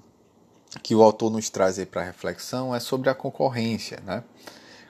que 0.83 0.93
o 0.93 1.03
autor 1.03 1.31
nos 1.31 1.49
traz 1.49 1.79
aí 1.79 1.85
para 1.85 2.03
reflexão 2.03 2.75
é 2.75 2.79
sobre 2.79 3.09
a 3.09 3.15
concorrência, 3.15 4.01
né? 4.05 4.23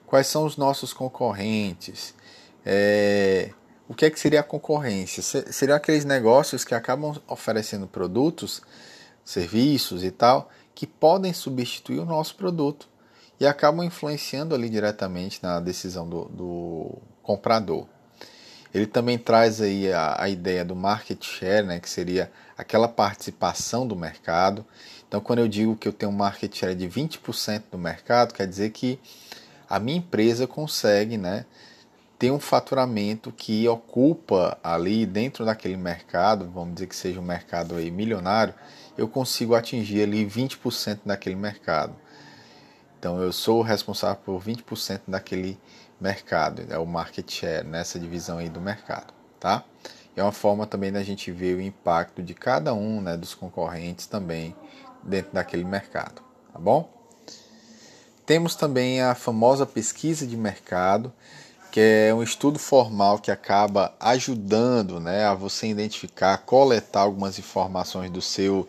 Quais 0.05 0.27
são 0.27 0.45
os 0.45 0.57
nossos 0.57 0.93
concorrentes? 0.93 2.13
É, 2.65 3.51
o 3.87 3.93
que 3.93 4.05
é 4.05 4.09
que 4.09 4.19
seria 4.19 4.39
a 4.39 4.43
concorrência? 4.43 5.21
Seriam 5.21 5.75
aqueles 5.75 6.05
negócios 6.05 6.63
que 6.63 6.73
acabam 6.73 7.15
oferecendo 7.27 7.87
produtos, 7.87 8.61
serviços 9.23 10.03
e 10.03 10.11
tal, 10.11 10.49
que 10.73 10.85
podem 10.85 11.33
substituir 11.33 11.99
o 11.99 12.05
nosso 12.05 12.35
produto 12.35 12.87
e 13.39 13.45
acabam 13.45 13.85
influenciando 13.85 14.55
ali 14.55 14.69
diretamente 14.69 15.39
na 15.43 15.59
decisão 15.59 16.07
do, 16.07 16.25
do 16.25 16.97
comprador. 17.21 17.87
Ele 18.73 18.85
também 18.85 19.17
traz 19.17 19.61
aí 19.61 19.91
a, 19.91 20.23
a, 20.23 20.29
ideia 20.29 20.65
do 20.65 20.75
market 20.75 21.23
share, 21.23 21.65
né, 21.65 21.79
que 21.79 21.89
seria 21.89 22.29
aquela 22.57 22.87
participação 22.87 23.87
do 23.87 23.95
mercado. 23.95 24.65
Então, 25.07 25.21
quando 25.21 25.39
eu 25.39 25.47
digo 25.47 25.77
que 25.77 25.87
eu 25.87 25.93
tenho 25.93 26.11
um 26.11 26.15
market 26.15 26.53
share 26.53 26.75
de 26.75 26.87
20% 26.87 27.63
do 27.71 27.77
mercado, 27.77 28.33
quer 28.33 28.45
dizer 28.45 28.71
que 28.71 28.99
a 29.69 29.79
minha 29.79 29.97
empresa 29.97 30.45
consegue 30.45 31.17
né, 31.17 31.45
ter 32.19 32.31
um 32.31 32.39
faturamento 32.39 33.31
que 33.31 33.67
ocupa 33.67 34.57
ali 34.63 35.05
dentro 35.05 35.45
daquele 35.45 35.77
mercado, 35.77 36.49
vamos 36.53 36.75
dizer 36.75 36.87
que 36.87 36.95
seja 36.95 37.19
um 37.19 37.23
mercado 37.23 37.75
aí 37.75 37.89
milionário, 37.89 38.53
eu 38.97 39.07
consigo 39.07 39.55
atingir 39.55 40.03
ali 40.03 40.25
20% 40.25 40.99
daquele 41.05 41.35
mercado. 41.35 41.95
Então 43.05 43.21
eu 43.21 43.31
sou 43.31 43.61
responsável 43.61 44.19
por 44.25 44.41
20% 44.41 45.01
daquele 45.07 45.59
mercado, 46.01 46.65
é 46.67 46.79
o 46.79 46.87
market 46.87 47.31
share 47.31 47.63
nessa 47.63 47.99
divisão 47.99 48.39
aí 48.39 48.49
do 48.49 48.59
mercado, 48.59 49.13
tá? 49.39 49.63
É 50.15 50.23
uma 50.23 50.31
forma 50.31 50.65
também 50.65 50.91
da 50.91 51.03
gente 51.03 51.31
ver 51.31 51.55
o 51.55 51.61
impacto 51.61 52.23
de 52.23 52.33
cada 52.33 52.73
um 52.73 52.99
né, 53.01 53.15
dos 53.15 53.35
concorrentes 53.35 54.07
também 54.07 54.55
dentro 55.03 55.31
daquele 55.33 55.63
mercado, 55.63 56.23
tá 56.51 56.57
bom? 56.57 56.89
Temos 58.25 58.55
também 58.55 59.03
a 59.03 59.13
famosa 59.13 59.67
pesquisa 59.67 60.25
de 60.25 60.35
mercado, 60.35 61.13
que 61.71 61.79
é 61.79 62.11
um 62.11 62.23
estudo 62.23 62.57
formal 62.57 63.19
que 63.19 63.29
acaba 63.29 63.93
ajudando 63.99 64.99
né, 64.99 65.25
a 65.25 65.35
você 65.35 65.67
identificar, 65.67 66.39
coletar 66.39 67.01
algumas 67.01 67.37
informações 67.37 68.09
do 68.09 68.19
seu 68.19 68.67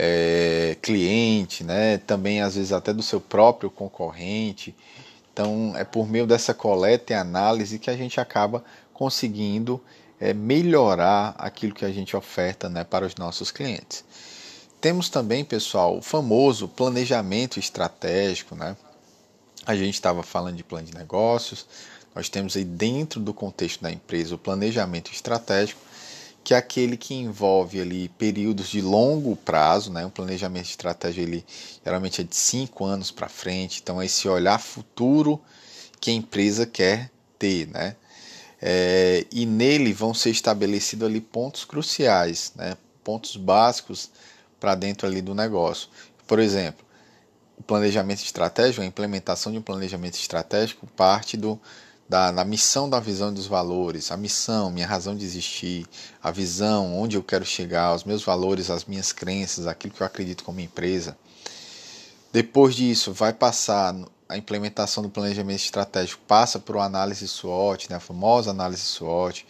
é, 0.00 0.76
cliente, 0.80 1.64
né, 1.64 1.98
também 1.98 2.40
às 2.40 2.54
vezes 2.54 2.70
até 2.70 2.94
do 2.94 3.02
seu 3.02 3.20
próprio 3.20 3.68
concorrente. 3.68 4.72
Então, 5.32 5.72
é 5.76 5.82
por 5.82 6.08
meio 6.08 6.24
dessa 6.24 6.54
coleta 6.54 7.12
e 7.12 7.16
análise 7.16 7.80
que 7.80 7.90
a 7.90 7.96
gente 7.96 8.20
acaba 8.20 8.62
conseguindo 8.94 9.80
é, 10.20 10.32
melhorar 10.32 11.34
aquilo 11.36 11.74
que 11.74 11.84
a 11.84 11.90
gente 11.90 12.16
oferta 12.16 12.68
né, 12.68 12.84
para 12.84 13.04
os 13.04 13.16
nossos 13.16 13.50
clientes. 13.50 14.04
Temos 14.80 15.08
também, 15.08 15.44
pessoal, 15.44 15.98
o 15.98 16.02
famoso 16.02 16.68
planejamento 16.68 17.58
estratégico, 17.58 18.54
né? 18.54 18.76
A 19.66 19.74
gente 19.74 19.94
estava 19.94 20.22
falando 20.22 20.56
de 20.56 20.62
plano 20.62 20.86
de 20.86 20.94
negócios, 20.94 21.66
nós 22.14 22.28
temos 22.28 22.56
aí 22.56 22.64
dentro 22.64 23.18
do 23.18 23.34
contexto 23.34 23.82
da 23.82 23.90
empresa 23.90 24.36
o 24.36 24.38
planejamento 24.38 25.10
estratégico, 25.10 25.80
que 26.48 26.54
é 26.54 26.56
aquele 26.56 26.96
que 26.96 27.12
envolve 27.12 27.78
ali 27.78 28.08
períodos 28.08 28.68
de 28.68 28.80
longo 28.80 29.36
prazo, 29.36 29.92
né? 29.92 30.06
Um 30.06 30.10
planejamento 30.10 30.64
estratégico 30.64 31.20
ele 31.20 31.44
geralmente 31.84 32.22
é 32.22 32.24
de 32.24 32.34
cinco 32.34 32.86
anos 32.86 33.10
para 33.10 33.28
frente, 33.28 33.80
então 33.82 34.00
é 34.00 34.06
esse 34.06 34.26
olhar 34.26 34.58
futuro 34.58 35.38
que 36.00 36.10
a 36.10 36.14
empresa 36.14 36.64
quer 36.64 37.10
ter, 37.38 37.68
né? 37.68 37.96
É, 38.62 39.26
e 39.30 39.44
nele 39.44 39.92
vão 39.92 40.14
ser 40.14 40.30
estabelecidos 40.30 41.06
ali 41.06 41.20
pontos 41.20 41.66
cruciais, 41.66 42.50
né? 42.56 42.78
Pontos 43.04 43.36
básicos 43.36 44.08
para 44.58 44.74
dentro 44.74 45.06
ali 45.06 45.20
do 45.20 45.34
negócio. 45.34 45.90
Por 46.26 46.38
exemplo, 46.38 46.82
o 47.58 47.62
planejamento 47.62 48.22
estratégico, 48.22 48.80
a 48.80 48.86
implementação 48.86 49.52
de 49.52 49.58
um 49.58 49.62
planejamento 49.62 50.14
estratégico 50.14 50.86
parte 50.96 51.36
do, 51.36 51.60
da, 52.08 52.32
da 52.32 52.44
missão 52.44 52.88
da 52.88 52.98
visão 52.98 53.32
dos 53.32 53.46
valores, 53.46 54.10
a 54.10 54.16
missão, 54.16 54.70
minha 54.70 54.86
razão 54.86 55.14
de 55.14 55.24
existir, 55.24 55.86
a 56.22 56.30
visão, 56.30 56.98
onde 56.98 57.16
eu 57.16 57.22
quero 57.22 57.44
chegar, 57.44 57.94
os 57.94 58.04
meus 58.04 58.24
valores, 58.24 58.70
as 58.70 58.84
minhas 58.84 59.12
crenças, 59.12 59.66
aquilo 59.66 59.92
que 59.92 60.00
eu 60.00 60.06
acredito 60.06 60.42
como 60.42 60.60
empresa. 60.60 61.16
Depois 62.32 62.74
disso, 62.74 63.12
vai 63.12 63.32
passar 63.32 63.94
a 64.28 64.36
implementação 64.36 65.02
do 65.02 65.10
planejamento 65.10 65.60
estratégico, 65.60 66.22
passa 66.26 66.58
por 66.58 66.76
uma 66.76 66.84
análise 66.84 67.26
SWOT, 67.26 67.90
né, 67.90 67.96
a 67.96 68.00
famosa 68.00 68.50
análise 68.50 68.82
SWOT, 68.82 69.46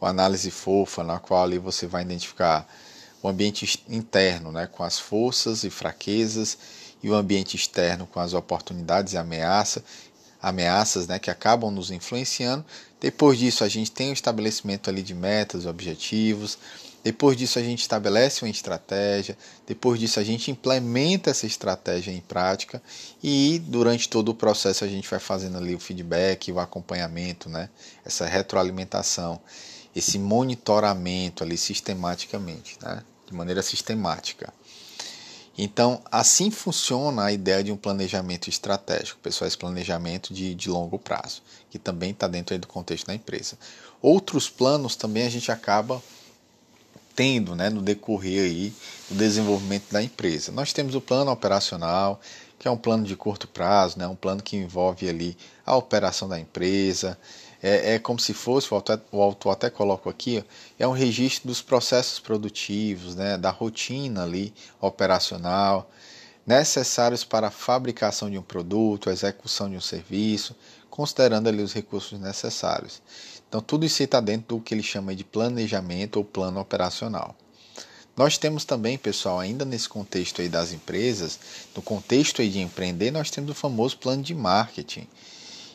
uma 0.00 0.10
análise 0.10 0.50
fofa, 0.50 1.04
na 1.04 1.18
qual 1.18 1.44
ali 1.44 1.58
você 1.58 1.86
vai 1.86 2.02
identificar 2.02 2.66
o 3.22 3.28
ambiente 3.28 3.84
interno, 3.88 4.50
né, 4.50 4.66
com 4.66 4.82
as 4.82 4.98
forças 4.98 5.62
e 5.62 5.70
fraquezas, 5.70 6.56
e 7.02 7.10
o 7.10 7.14
ambiente 7.14 7.56
externo 7.56 8.06
com 8.06 8.20
as 8.20 8.34
oportunidades 8.34 9.14
e 9.14 9.16
ameaça, 9.16 9.82
ameaças 10.42 11.06
né, 11.06 11.18
que 11.18 11.30
acabam 11.30 11.70
nos 11.70 11.90
influenciando. 11.90 12.64
Depois 13.00 13.38
disso, 13.38 13.64
a 13.64 13.68
gente 13.68 13.90
tem 13.90 14.10
o 14.10 14.12
estabelecimento 14.12 14.90
ali 14.90 15.02
de 15.02 15.14
metas, 15.14 15.66
objetivos. 15.66 16.58
Depois 17.02 17.36
disso, 17.36 17.58
a 17.58 17.62
gente 17.62 17.80
estabelece 17.80 18.44
uma 18.44 18.50
estratégia. 18.50 19.36
Depois 19.66 19.98
disso, 19.98 20.20
a 20.20 20.24
gente 20.24 20.50
implementa 20.50 21.30
essa 21.30 21.46
estratégia 21.46 22.12
em 22.12 22.20
prática. 22.20 22.82
E 23.22 23.58
durante 23.66 24.08
todo 24.08 24.30
o 24.30 24.34
processo, 24.34 24.84
a 24.84 24.88
gente 24.88 25.08
vai 25.08 25.18
fazendo 25.18 25.58
ali 25.58 25.74
o 25.74 25.80
feedback, 25.80 26.52
o 26.52 26.60
acompanhamento, 26.60 27.48
né? 27.48 27.68
essa 28.04 28.26
retroalimentação 28.26 29.40
esse 29.94 30.18
monitoramento 30.18 31.42
ali 31.42 31.56
sistematicamente, 31.56 32.78
né? 32.82 33.02
de 33.26 33.34
maneira 33.34 33.62
sistemática. 33.62 34.52
Então, 35.58 36.00
assim 36.10 36.50
funciona 36.50 37.24
a 37.24 37.32
ideia 37.32 37.62
de 37.62 37.72
um 37.72 37.76
planejamento 37.76 38.48
estratégico, 38.48 39.20
pessoal, 39.20 39.48
esse 39.48 39.58
planejamento 39.58 40.32
de, 40.32 40.54
de 40.54 40.70
longo 40.70 40.98
prazo, 40.98 41.42
que 41.70 41.78
também 41.78 42.12
está 42.12 42.26
dentro 42.26 42.56
do 42.58 42.66
contexto 42.66 43.06
da 43.06 43.14
empresa. 43.14 43.58
Outros 44.00 44.48
planos 44.48 44.96
também 44.96 45.26
a 45.26 45.30
gente 45.30 45.52
acaba 45.52 46.02
tendo 47.14 47.54
né, 47.54 47.68
no 47.68 47.82
decorrer 47.82 48.44
aí 48.44 48.72
do 49.10 49.16
desenvolvimento 49.16 49.90
da 49.90 50.02
empresa. 50.02 50.52
Nós 50.52 50.72
temos 50.72 50.94
o 50.94 51.00
plano 51.00 51.30
operacional, 51.30 52.20
que 52.58 52.66
é 52.66 52.70
um 52.70 52.76
plano 52.76 53.04
de 53.04 53.16
curto 53.16 53.46
prazo, 53.48 53.98
né, 53.98 54.06
um 54.06 54.16
plano 54.16 54.42
que 54.42 54.56
envolve 54.56 55.08
ali 55.08 55.36
a 55.66 55.76
operação 55.76 56.28
da 56.28 56.38
empresa, 56.40 57.18
é, 57.62 57.94
é 57.94 57.98
como 57.98 58.18
se 58.18 58.32
fosse, 58.32 58.72
o 58.72 58.74
autor, 58.74 59.00
o 59.12 59.20
autor 59.22 59.52
até 59.52 59.70
coloca 59.70 60.08
aqui, 60.08 60.44
é 60.78 60.86
um 60.86 60.92
registro 60.92 61.48
dos 61.48 61.60
processos 61.60 62.18
produtivos, 62.18 63.14
né, 63.14 63.36
da 63.36 63.50
rotina 63.50 64.22
ali 64.22 64.52
operacional. 64.80 65.90
necessários 66.46 67.22
para 67.22 67.48
a 67.48 67.50
fabricação 67.50 68.30
de 68.30 68.38
um 68.38 68.42
produto, 68.42 69.08
a 69.08 69.12
execução 69.12 69.70
de 69.70 69.76
um 69.76 69.80
serviço, 69.80 70.56
considerando 70.88 71.48
ali 71.48 71.62
os 71.62 71.72
recursos 71.72 72.18
necessários. 72.18 73.00
Então, 73.48 73.60
tudo 73.60 73.84
isso 73.84 74.02
está 74.02 74.20
dentro 74.20 74.56
do 74.56 74.62
que 74.62 74.74
ele 74.74 74.82
chama 74.82 75.14
de 75.14 75.24
planejamento 75.24 76.16
ou 76.16 76.24
plano 76.24 76.60
operacional. 76.60 77.36
Nós 78.16 78.36
temos 78.36 78.64
também, 78.64 78.98
pessoal, 78.98 79.38
ainda 79.38 79.64
nesse 79.64 79.88
contexto 79.88 80.42
aí 80.42 80.48
das 80.48 80.72
empresas, 80.72 81.38
no 81.74 81.82
contexto 81.82 82.42
aí 82.42 82.48
de 82.48 82.60
empreender, 82.60 83.10
nós 83.10 83.30
temos 83.30 83.50
o 83.50 83.54
famoso 83.54 83.96
plano 83.96 84.22
de 84.22 84.34
marketing. 84.34 85.06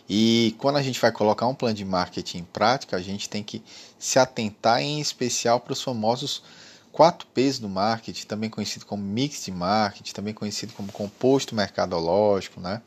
E 0.08 0.56
quando 0.60 0.78
a 0.78 0.82
gente 0.82 1.00
vai 1.00 1.12
colocar 1.12 1.48
um 1.48 1.56
plano 1.56 1.76
de 1.76 1.84
marketing 1.84 2.40
em 2.40 2.44
prática, 2.44 2.96
a 2.96 3.02
gente 3.02 3.28
tem 3.28 3.44
que 3.44 3.64
se 3.98 4.20
atentar 4.20 4.82
em 4.82 5.00
especial 5.00 5.60
para 5.60 5.74
os 5.74 5.82
famosos 5.82 6.44
4 6.92 7.28
P's 7.34 7.60
do 7.60 7.68
marketing, 7.68 8.26
também 8.26 8.50
conhecido 8.50 8.86
como 8.86 9.04
mix 9.04 9.44
de 9.44 9.52
marketing, 9.52 10.14
também 10.14 10.34
conhecido 10.34 10.74
como 10.74 10.92
composto 10.92 11.54
mercadológico, 11.54 12.62
né? 12.62 12.82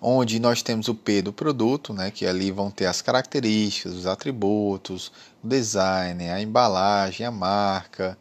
Onde 0.00 0.38
nós 0.38 0.62
temos 0.62 0.88
o 0.88 0.94
P 0.94 1.22
do 1.22 1.32
produto, 1.32 1.92
né, 1.92 2.10
que 2.10 2.26
ali 2.26 2.52
vão 2.52 2.70
ter 2.70 2.86
as 2.86 3.00
características, 3.00 3.94
os 3.94 4.06
atributos, 4.06 5.10
o 5.42 5.48
design, 5.48 6.28
a 6.28 6.40
embalagem, 6.40 7.26
a 7.26 7.30
marca. 7.30 8.16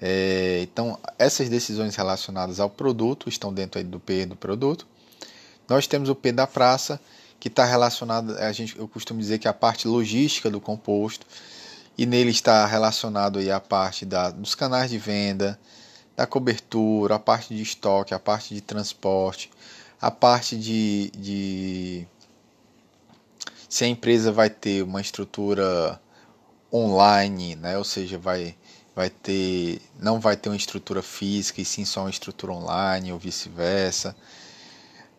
É, 0.00 0.60
então, 0.62 0.98
essas 1.18 1.48
decisões 1.48 1.96
relacionadas 1.96 2.60
ao 2.60 2.68
produto 2.68 3.28
estão 3.28 3.52
dentro 3.52 3.82
do 3.82 3.98
P 3.98 4.26
do 4.26 4.36
produto. 4.36 4.86
Nós 5.68 5.86
temos 5.86 6.08
o 6.08 6.14
P 6.14 6.30
da 6.30 6.46
praça, 6.46 7.00
que 7.38 7.48
está 7.48 7.64
relacionado, 7.64 8.36
a 8.38 8.52
gente, 8.52 8.78
eu 8.78 8.88
costumo 8.88 9.20
dizer 9.20 9.38
que 9.38 9.46
é 9.46 9.50
a 9.50 9.54
parte 9.54 9.86
logística 9.86 10.50
do 10.50 10.60
composto, 10.60 11.26
e 11.98 12.04
nele 12.04 12.30
está 12.30 12.66
relacionado 12.66 13.38
aí 13.38 13.50
a 13.50 13.60
parte 13.60 14.04
da, 14.04 14.30
dos 14.30 14.54
canais 14.54 14.90
de 14.90 14.98
venda, 14.98 15.58
da 16.16 16.26
cobertura, 16.26 17.16
a 17.16 17.18
parte 17.18 17.54
de 17.54 17.62
estoque, 17.62 18.14
a 18.14 18.18
parte 18.18 18.54
de 18.54 18.60
transporte, 18.60 19.50
a 20.00 20.10
parte 20.10 20.56
de, 20.56 21.10
de 21.16 22.06
se 23.68 23.84
a 23.84 23.88
empresa 23.88 24.32
vai 24.32 24.48
ter 24.48 24.82
uma 24.82 25.00
estrutura 25.00 26.00
online, 26.72 27.56
né? 27.56 27.76
ou 27.76 27.84
seja, 27.84 28.18
vai, 28.18 28.56
vai 28.94 29.10
ter, 29.10 29.80
não 29.98 30.20
vai 30.20 30.36
ter 30.36 30.48
uma 30.48 30.56
estrutura 30.56 31.02
física 31.02 31.60
e 31.60 31.64
sim 31.64 31.84
só 31.84 32.00
uma 32.00 32.10
estrutura 32.10 32.52
online 32.52 33.12
ou 33.12 33.18
vice-versa. 33.18 34.16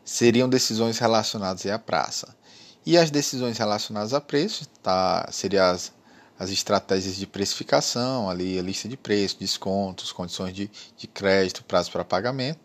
Seriam 0.07 0.47
decisões 0.47 0.97
relacionadas 0.97 1.65
à 1.65 1.77
praça. 1.77 2.33
E 2.85 2.97
as 2.97 3.11
decisões 3.11 3.57
relacionadas 3.57 4.13
a 4.13 4.21
preço, 4.21 4.65
tá? 4.81 5.27
Seriam 5.31 5.65
as 5.65 5.91
as 6.39 6.51
estratégias 6.51 7.15
de 7.15 7.25
precificação, 7.25 8.29
ali 8.29 8.59
a 8.59 8.61
lista 8.61 8.87
de 8.87 8.95
preços, 8.95 9.37
descontos, 9.37 10.11
condições 10.11 10.53
de, 10.53 10.69
de 10.95 11.07
crédito, 11.07 11.63
prazo 11.63 11.91
para 11.91 12.05
pagamento. 12.05 12.59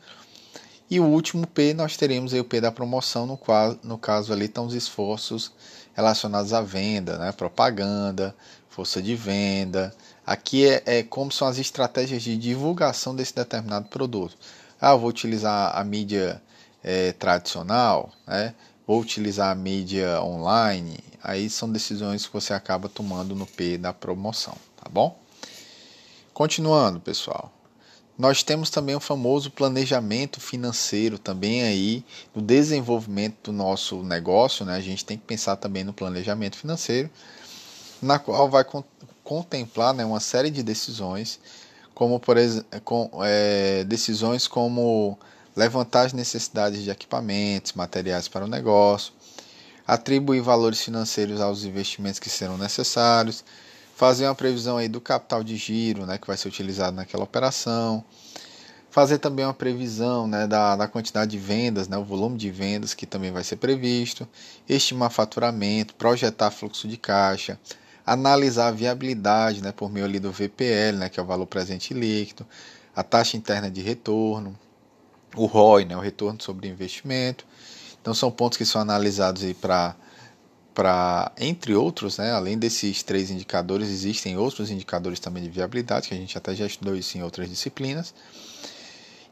E 0.90 1.00
o 1.00 1.04
último 1.04 1.46
P, 1.46 1.72
nós 1.72 1.96
teremos 1.96 2.34
o 2.34 2.44
P 2.44 2.60
da 2.60 2.70
promoção, 2.70 3.26
no, 3.26 3.36
qual, 3.36 3.78
no 3.82 3.96
caso 3.96 4.30
ali 4.30 4.44
estão 4.44 4.66
os 4.66 4.74
esforços 4.74 5.50
relacionados 5.94 6.52
à 6.52 6.60
venda, 6.60 7.16
né? 7.16 7.32
propaganda, 7.32 8.36
força 8.68 9.00
de 9.00 9.16
venda. 9.16 9.94
Aqui 10.26 10.68
é, 10.68 10.82
é 10.84 11.02
como 11.02 11.32
são 11.32 11.48
as 11.48 11.58
estratégias 11.58 12.22
de 12.22 12.36
divulgação 12.36 13.16
desse 13.16 13.34
determinado 13.34 13.88
produto. 13.88 14.36
Ah, 14.78 14.90
eu 14.90 14.98
vou 14.98 15.08
utilizar 15.08 15.74
a 15.74 15.82
mídia 15.82 16.42
é, 16.82 17.12
tradicional, 17.12 18.10
né? 18.26 18.54
vou 18.86 19.00
utilizar 19.00 19.50
a 19.50 19.54
mídia 19.54 20.20
online, 20.22 20.98
aí 21.22 21.48
são 21.48 21.70
decisões 21.70 22.26
que 22.26 22.32
você 22.32 22.52
acaba 22.52 22.88
tomando 22.88 23.34
no 23.34 23.46
P 23.46 23.78
da 23.78 23.92
promoção, 23.92 24.54
tá 24.76 24.88
bom? 24.90 25.18
Continuando, 26.34 27.00
pessoal. 27.00 27.52
Nós 28.18 28.42
temos 28.42 28.68
também 28.68 28.94
o 28.94 29.00
famoso 29.00 29.50
planejamento 29.50 30.40
financeiro 30.40 31.18
também 31.18 31.62
aí 31.62 32.04
no 32.34 32.42
desenvolvimento 32.42 33.50
do 33.50 33.52
nosso 33.52 34.02
negócio, 34.02 34.66
né? 34.66 34.76
A 34.76 34.80
gente 34.80 35.04
tem 35.04 35.16
que 35.16 35.24
pensar 35.24 35.56
também 35.56 35.82
no 35.82 35.92
planejamento 35.92 36.56
financeiro, 36.56 37.08
na 38.00 38.18
qual 38.18 38.50
vai 38.50 38.64
contemplar 39.24 39.94
né, 39.94 40.04
uma 40.04 40.20
série 40.20 40.50
de 40.50 40.62
decisões, 40.62 41.40
como 41.94 42.20
por 42.20 42.36
exemplo, 42.36 43.10
é, 43.24 43.84
decisões 43.84 44.46
como 44.46 45.18
levantar 45.56 46.06
as 46.06 46.12
necessidades 46.12 46.82
de 46.82 46.90
equipamentos, 46.90 47.72
materiais 47.72 48.28
para 48.28 48.44
o 48.44 48.48
negócio, 48.48 49.12
atribuir 49.86 50.40
valores 50.40 50.80
financeiros 50.80 51.40
aos 51.40 51.64
investimentos 51.64 52.18
que 52.18 52.30
serão 52.30 52.56
necessários, 52.56 53.44
fazer 53.94 54.26
uma 54.26 54.34
previsão 54.34 54.76
aí 54.76 54.88
do 54.88 55.00
capital 55.00 55.44
de 55.44 55.56
giro 55.56 56.06
né, 56.06 56.18
que 56.18 56.26
vai 56.26 56.36
ser 56.36 56.48
utilizado 56.48 56.96
naquela 56.96 57.24
operação, 57.24 58.04
fazer 58.90 59.18
também 59.18 59.44
uma 59.44 59.54
previsão 59.54 60.26
né, 60.26 60.46
da, 60.46 60.76
da 60.76 60.88
quantidade 60.88 61.30
de 61.30 61.38
vendas, 61.38 61.88
né, 61.88 61.96
o 61.96 62.04
volume 62.04 62.36
de 62.36 62.50
vendas 62.50 62.94
que 62.94 63.06
também 63.06 63.30
vai 63.30 63.44
ser 63.44 63.56
previsto, 63.56 64.28
estimar 64.68 65.10
faturamento, 65.10 65.94
projetar 65.94 66.50
fluxo 66.50 66.86
de 66.86 66.96
caixa, 66.96 67.58
analisar 68.04 68.68
a 68.68 68.72
viabilidade 68.72 69.62
né, 69.62 69.72
por 69.72 69.90
meio 69.90 70.04
ali 70.04 70.18
do 70.18 70.32
VPL, 70.32 70.98
né, 70.98 71.08
que 71.08 71.20
é 71.20 71.22
o 71.22 71.26
valor 71.26 71.46
presente 71.46 71.94
líquido, 71.94 72.46
a 72.94 73.02
taxa 73.02 73.36
interna 73.36 73.70
de 73.70 73.80
retorno, 73.80 74.58
o 75.34 75.46
ROI, 75.46 75.84
né, 75.84 75.96
o 75.96 76.00
retorno 76.00 76.40
sobre 76.40 76.68
investimento. 76.68 77.46
Então 78.00 78.14
são 78.14 78.30
pontos 78.30 78.58
que 78.58 78.64
são 78.64 78.80
analisados 78.80 79.42
para 79.54 79.96
para 80.74 81.30
entre 81.36 81.74
outros, 81.74 82.16
né, 82.16 82.32
além 82.32 82.56
desses 82.56 83.02
três 83.02 83.30
indicadores, 83.30 83.90
existem 83.90 84.38
outros 84.38 84.70
indicadores 84.70 85.20
também 85.20 85.42
de 85.42 85.50
viabilidade, 85.50 86.08
que 86.08 86.14
a 86.14 86.16
gente 86.16 86.36
até 86.38 86.54
já 86.54 86.64
estudou 86.64 86.96
isso 86.96 87.18
em 87.18 87.22
outras 87.22 87.46
disciplinas. 87.48 88.14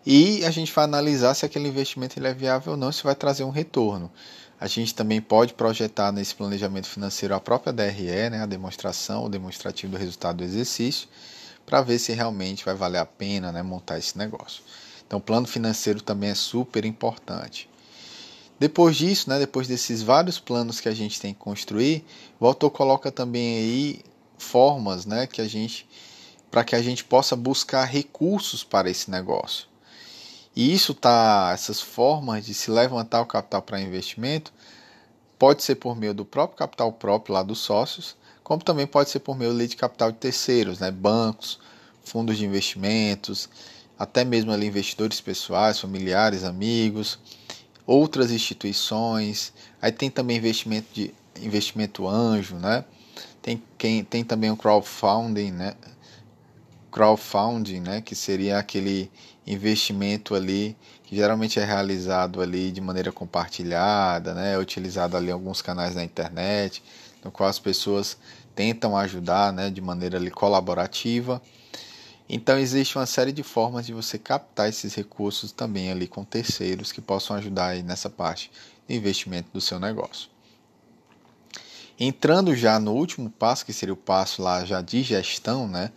E 0.04 0.44
a 0.44 0.50
gente 0.50 0.72
vai 0.72 0.84
analisar 0.84 1.34
se 1.34 1.46
aquele 1.46 1.68
investimento 1.68 2.18
ele 2.18 2.28
é 2.28 2.34
viável 2.34 2.72
ou 2.72 2.78
não, 2.78 2.92
se 2.92 3.02
vai 3.02 3.14
trazer 3.14 3.44
um 3.44 3.50
retorno. 3.50 4.10
A 4.60 4.66
gente 4.66 4.94
também 4.94 5.20
pode 5.20 5.54
projetar 5.54 6.12
nesse 6.12 6.34
planejamento 6.34 6.86
financeiro 6.86 7.34
a 7.34 7.40
própria 7.40 7.72
DRE, 7.72 8.28
né, 8.30 8.42
a 8.42 8.46
demonstração, 8.46 9.24
o 9.24 9.28
demonstrativo 9.28 9.92
do 9.92 9.98
resultado 9.98 10.36
do 10.36 10.44
exercício, 10.44 11.08
para 11.64 11.80
ver 11.80 11.98
se 11.98 12.12
realmente 12.12 12.64
vai 12.64 12.74
valer 12.74 12.98
a 12.98 13.06
pena 13.06 13.50
né, 13.50 13.62
montar 13.62 13.98
esse 13.98 14.18
negócio. 14.18 14.62
Então, 15.10 15.20
plano 15.20 15.48
financeiro 15.48 16.00
também 16.00 16.30
é 16.30 16.36
super 16.36 16.84
importante. 16.84 17.68
Depois 18.60 18.96
disso, 18.96 19.28
né, 19.28 19.40
depois 19.40 19.66
desses 19.66 20.02
vários 20.02 20.38
planos 20.38 20.78
que 20.78 20.88
a 20.88 20.94
gente 20.94 21.20
tem 21.20 21.34
que 21.34 21.40
construir, 21.40 22.04
o 22.38 22.46
autor 22.46 22.70
coloca 22.70 23.10
também 23.10 23.56
aí 23.56 24.00
formas, 24.38 25.06
né, 25.06 25.26
que 25.26 25.40
a 25.40 25.48
gente 25.48 25.84
para 26.48 26.62
que 26.62 26.76
a 26.76 26.82
gente 26.82 27.02
possa 27.02 27.34
buscar 27.34 27.84
recursos 27.86 28.62
para 28.62 28.88
esse 28.88 29.10
negócio. 29.10 29.66
E 30.54 30.72
isso 30.72 30.94
tá 30.94 31.50
essas 31.52 31.80
formas 31.80 32.46
de 32.46 32.54
se 32.54 32.70
levantar 32.70 33.20
o 33.20 33.26
capital 33.26 33.62
para 33.62 33.80
investimento 33.80 34.52
pode 35.36 35.64
ser 35.64 35.74
por 35.74 35.96
meio 35.96 36.14
do 36.14 36.24
próprio 36.24 36.56
capital 36.56 36.92
próprio 36.92 37.34
lá 37.34 37.42
dos 37.42 37.58
sócios, 37.58 38.14
como 38.44 38.62
também 38.62 38.86
pode 38.86 39.10
ser 39.10 39.18
por 39.18 39.36
meio 39.36 39.56
de 39.66 39.74
capital 39.74 40.12
de 40.12 40.18
terceiros, 40.18 40.78
né, 40.78 40.92
bancos, 40.92 41.58
fundos 42.04 42.38
de 42.38 42.44
investimentos, 42.44 43.48
até 44.00 44.24
mesmo 44.24 44.50
ali 44.50 44.66
investidores 44.66 45.20
pessoais, 45.20 45.78
familiares, 45.78 46.42
amigos, 46.42 47.18
outras 47.86 48.30
instituições. 48.30 49.52
Aí 49.80 49.92
tem 49.92 50.08
também 50.10 50.38
investimento 50.38 50.86
de 50.94 51.12
investimento 51.38 52.08
anjo, 52.08 52.56
né? 52.56 52.82
Tem 53.42 53.62
quem 53.76 54.02
tem 54.02 54.24
também 54.24 54.50
o 54.50 54.56
crowdfunding, 54.56 55.50
né? 55.50 55.74
Crowdfunding, 56.90 57.80
né, 57.80 58.00
que 58.00 58.14
seria 58.14 58.58
aquele 58.58 59.10
investimento 59.46 60.34
ali 60.34 60.74
que 61.04 61.14
geralmente 61.14 61.60
é 61.60 61.64
realizado 61.64 62.40
ali 62.40 62.72
de 62.72 62.80
maneira 62.80 63.12
compartilhada, 63.12 64.32
né? 64.32 64.54
É 64.54 64.58
utilizado 64.58 65.14
ali 65.14 65.28
em 65.28 65.32
alguns 65.32 65.60
canais 65.60 65.94
na 65.94 66.02
internet, 66.02 66.82
no 67.22 67.30
qual 67.30 67.50
as 67.50 67.58
pessoas 67.58 68.16
tentam 68.54 68.96
ajudar, 68.96 69.52
né, 69.52 69.68
de 69.68 69.82
maneira 69.82 70.16
ali 70.16 70.30
colaborativa. 70.30 71.40
Então 72.32 72.56
existe 72.56 72.96
uma 72.96 73.06
série 73.06 73.32
de 73.32 73.42
formas 73.42 73.84
de 73.84 73.92
você 73.92 74.16
captar 74.16 74.68
esses 74.68 74.94
recursos 74.94 75.50
também 75.50 75.90
ali 75.90 76.06
com 76.06 76.24
terceiros 76.24 76.92
que 76.92 77.00
possam 77.00 77.34
ajudar 77.34 77.70
aí 77.70 77.82
nessa 77.82 78.08
parte 78.08 78.52
de 78.86 78.94
investimento 78.94 79.48
do 79.52 79.60
seu 79.60 79.80
negócio. 79.80 80.30
Entrando 81.98 82.54
já 82.54 82.78
no 82.78 82.92
último 82.92 83.30
passo, 83.30 83.66
que 83.66 83.72
seria 83.72 83.92
o 83.92 83.96
passo 83.96 84.42
lá 84.42 84.64
já 84.64 84.80
de 84.80 85.02
gestão, 85.02 85.66
né? 85.66 85.90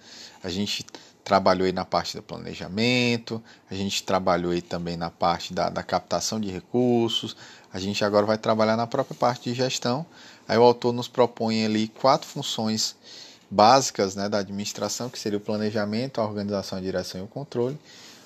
A 0.44 0.50
gente 0.50 0.84
trabalhou 1.24 1.68
aí 1.68 1.72
na 1.72 1.86
parte 1.86 2.18
do 2.18 2.24
planejamento, 2.24 3.42
a 3.70 3.76
gente 3.76 4.02
trabalhou 4.02 4.54
aí 4.54 4.62
também 4.62 4.98
na 4.98 5.12
parte 5.12 5.54
da, 5.54 5.70
da 5.70 5.84
captação 5.84 6.40
de 6.40 6.50
recursos, 6.50 7.38
a 7.72 7.78
gente 7.78 8.04
agora 8.04 8.26
vai 8.26 8.40
trabalhar 8.40 8.76
na 8.76 8.88
própria 8.88 9.16
parte 9.16 9.52
de 9.52 9.56
gestão. 9.56 10.04
Aí 10.48 10.58
o 10.58 10.64
autor 10.64 10.94
nos 10.94 11.08
propõe 11.08 11.64
ali 11.64 11.90
quatro 11.90 12.28
funções 12.28 12.96
básicas 13.54 14.16
né, 14.16 14.28
da 14.28 14.40
administração, 14.40 15.10
que 15.10 15.20
seria 15.20 15.38
o 15.38 15.42
planejamento, 15.42 16.20
a 16.20 16.26
organização, 16.26 16.80
a 16.80 16.82
direção 16.82 17.22
e 17.22 17.24
o 17.24 17.28
controle. 17.28 17.78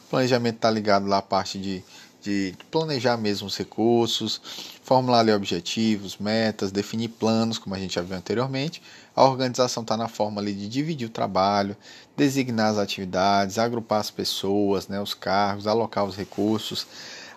O 0.05 0.09
planejamento 0.09 0.55
está 0.55 0.71
ligado 0.71 1.05
lá 1.05 1.17
à 1.17 1.21
parte 1.21 1.59
de, 1.59 1.83
de 2.21 2.55
planejar 2.71 3.17
mesmo 3.17 3.45
os 3.45 3.57
recursos, 3.57 4.41
formular 4.81 5.19
ali 5.19 5.33
objetivos, 5.33 6.17
metas, 6.17 6.71
definir 6.71 7.09
planos, 7.09 7.57
como 7.57 7.75
a 7.75 7.79
gente 7.79 7.95
já 7.95 8.01
viu 8.01 8.15
anteriormente. 8.15 8.81
A 9.13 9.25
organização 9.25 9.83
está 9.83 9.97
na 9.97 10.07
forma 10.07 10.39
ali 10.39 10.53
de 10.53 10.69
dividir 10.69 11.07
o 11.07 11.11
trabalho, 11.11 11.75
designar 12.15 12.71
as 12.71 12.77
atividades, 12.77 13.57
agrupar 13.57 13.99
as 13.99 14.09
pessoas, 14.09 14.87
né, 14.87 15.01
os 15.01 15.13
cargos, 15.13 15.67
alocar 15.67 16.05
os 16.05 16.15
recursos. 16.15 16.87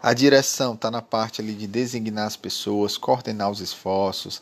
A 0.01 0.15
direção 0.15 0.75
está 0.75 0.91
na 0.93 1.03
parte 1.03 1.43
ali 1.43 1.55
de 1.55 1.67
designar 1.67 2.27
as 2.27 2.37
pessoas, 2.37 2.97
coordenar 2.97 3.51
os 3.51 3.61
esforços, 3.61 4.41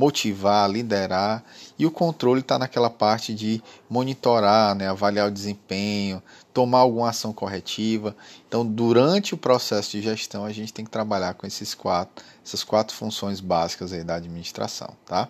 motivar, 0.00 0.70
liderar, 0.70 1.44
e 1.78 1.84
o 1.84 1.90
controle 1.90 2.40
está 2.40 2.58
naquela 2.58 2.88
parte 2.88 3.34
de 3.34 3.62
monitorar, 3.88 4.74
né, 4.74 4.88
avaliar 4.88 5.28
o 5.28 5.30
desempenho, 5.30 6.22
tomar 6.54 6.78
alguma 6.78 7.10
ação 7.10 7.34
corretiva. 7.34 8.16
Então, 8.48 8.64
durante 8.64 9.34
o 9.34 9.36
processo 9.36 9.90
de 9.90 10.00
gestão, 10.00 10.46
a 10.46 10.52
gente 10.52 10.72
tem 10.72 10.86
que 10.86 10.90
trabalhar 10.90 11.34
com 11.34 11.46
esses 11.46 11.74
quatro, 11.74 12.24
essas 12.42 12.64
quatro 12.64 12.96
funções 12.96 13.40
básicas 13.40 13.92
aí 13.92 14.02
da 14.02 14.14
administração, 14.14 14.96
tá? 15.04 15.28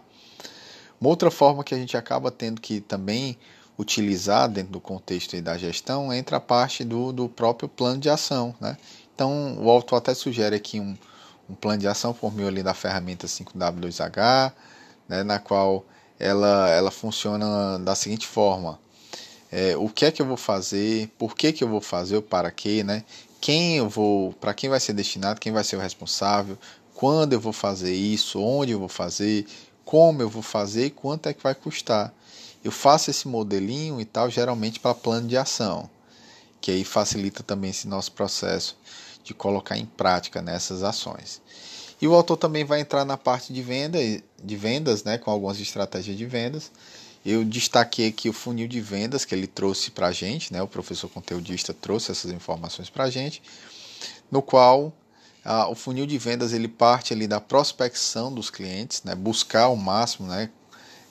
Uma 1.00 1.10
outra 1.10 1.32
forma 1.32 1.64
que 1.64 1.74
a 1.74 1.78
gente 1.78 1.96
acaba 1.96 2.30
tendo 2.30 2.60
que 2.60 2.80
também 2.80 3.36
utilizar 3.76 4.48
dentro 4.48 4.70
do 4.70 4.80
contexto 4.80 5.40
da 5.42 5.58
gestão 5.58 6.12
entra 6.12 6.36
a 6.36 6.40
parte 6.40 6.84
do, 6.84 7.12
do 7.12 7.28
próprio 7.28 7.68
plano 7.68 7.98
de 7.98 8.08
ação, 8.08 8.54
né? 8.60 8.76
Então, 9.12 9.58
o 9.58 9.68
autor 9.68 9.96
até 9.96 10.14
sugere 10.14 10.54
aqui 10.54 10.78
um, 10.78 10.96
um 11.50 11.54
plano 11.54 11.78
de 11.78 11.88
ação 11.88 12.14
por 12.14 12.32
meio 12.32 12.48
ali 12.48 12.62
da 12.62 12.72
ferramenta 12.72 13.26
5W2H, 13.26 14.52
né, 15.08 15.22
na 15.24 15.38
qual 15.38 15.84
ela, 16.18 16.68
ela 16.68 16.90
funciona 16.90 17.78
da 17.78 17.94
seguinte 17.94 18.26
forma: 18.26 18.78
é, 19.50 19.76
o 19.76 19.88
que 19.88 20.04
é 20.04 20.12
que 20.12 20.22
eu 20.22 20.26
vou 20.26 20.36
fazer, 20.36 21.08
por 21.18 21.34
que, 21.34 21.52
que 21.52 21.64
eu 21.64 21.68
vou 21.68 21.80
fazer, 21.80 22.20
para 22.22 22.50
quê, 22.50 22.84
né? 22.84 23.04
Quem 23.40 23.78
eu 23.78 23.88
vou, 23.88 24.32
para 24.34 24.54
quem 24.54 24.70
vai 24.70 24.78
ser 24.78 24.92
destinado, 24.92 25.40
quem 25.40 25.50
vai 25.50 25.64
ser 25.64 25.76
o 25.76 25.80
responsável, 25.80 26.58
quando 26.94 27.32
eu 27.32 27.40
vou 27.40 27.52
fazer 27.52 27.94
isso, 27.94 28.38
onde 28.40 28.72
eu 28.72 28.78
vou 28.78 28.88
fazer, 28.88 29.46
como 29.84 30.22
eu 30.22 30.28
vou 30.28 30.42
fazer? 30.42 30.86
E 30.86 30.90
quanto 30.90 31.28
é 31.28 31.34
que 31.34 31.42
vai 31.42 31.54
custar. 31.54 32.12
Eu 32.62 32.70
faço 32.70 33.10
esse 33.10 33.26
modelinho 33.26 33.98
e 34.00 34.04
tal, 34.04 34.28
geralmente 34.28 34.78
para 34.78 34.94
plano 34.94 35.26
de 35.26 35.36
ação, 35.38 35.88
que 36.60 36.70
aí 36.70 36.84
facilita 36.84 37.42
também 37.42 37.70
esse 37.70 37.88
nosso 37.88 38.12
processo 38.12 38.76
de 39.22 39.34
colocar 39.34 39.76
em 39.76 39.86
prática 39.86 40.40
nessas 40.42 40.82
ações. 40.82 41.40
E 42.00 42.08
o 42.08 42.14
autor 42.14 42.36
também 42.36 42.64
vai 42.64 42.80
entrar 42.80 43.04
na 43.04 43.16
parte 43.16 43.52
de, 43.52 43.62
venda, 43.62 43.98
de 44.42 44.56
vendas, 44.56 45.04
né, 45.04 45.18
com 45.18 45.30
algumas 45.30 45.60
estratégias 45.60 46.16
de 46.16 46.24
vendas. 46.24 46.70
Eu 47.24 47.44
destaquei 47.44 48.08
aqui 48.08 48.30
o 48.30 48.32
funil 48.32 48.66
de 48.66 48.80
vendas 48.80 49.26
que 49.26 49.34
ele 49.34 49.46
trouxe 49.46 49.90
para 49.90 50.06
a 50.06 50.12
gente, 50.12 50.52
né, 50.52 50.62
o 50.62 50.66
professor 50.66 51.08
conteudista 51.08 51.74
trouxe 51.74 52.10
essas 52.10 52.30
informações 52.30 52.88
para 52.88 53.04
a 53.04 53.10
gente, 53.10 53.42
no 54.30 54.40
qual 54.40 54.92
ah, 55.44 55.68
o 55.68 55.74
funil 55.74 56.06
de 56.06 56.16
vendas 56.16 56.54
ele 56.54 56.68
parte 56.68 57.12
ali 57.12 57.26
da 57.26 57.40
prospecção 57.40 58.32
dos 58.32 58.48
clientes, 58.48 59.02
né, 59.04 59.14
buscar 59.14 59.64
ao 59.64 59.76
máximo, 59.76 60.26
né, 60.26 60.48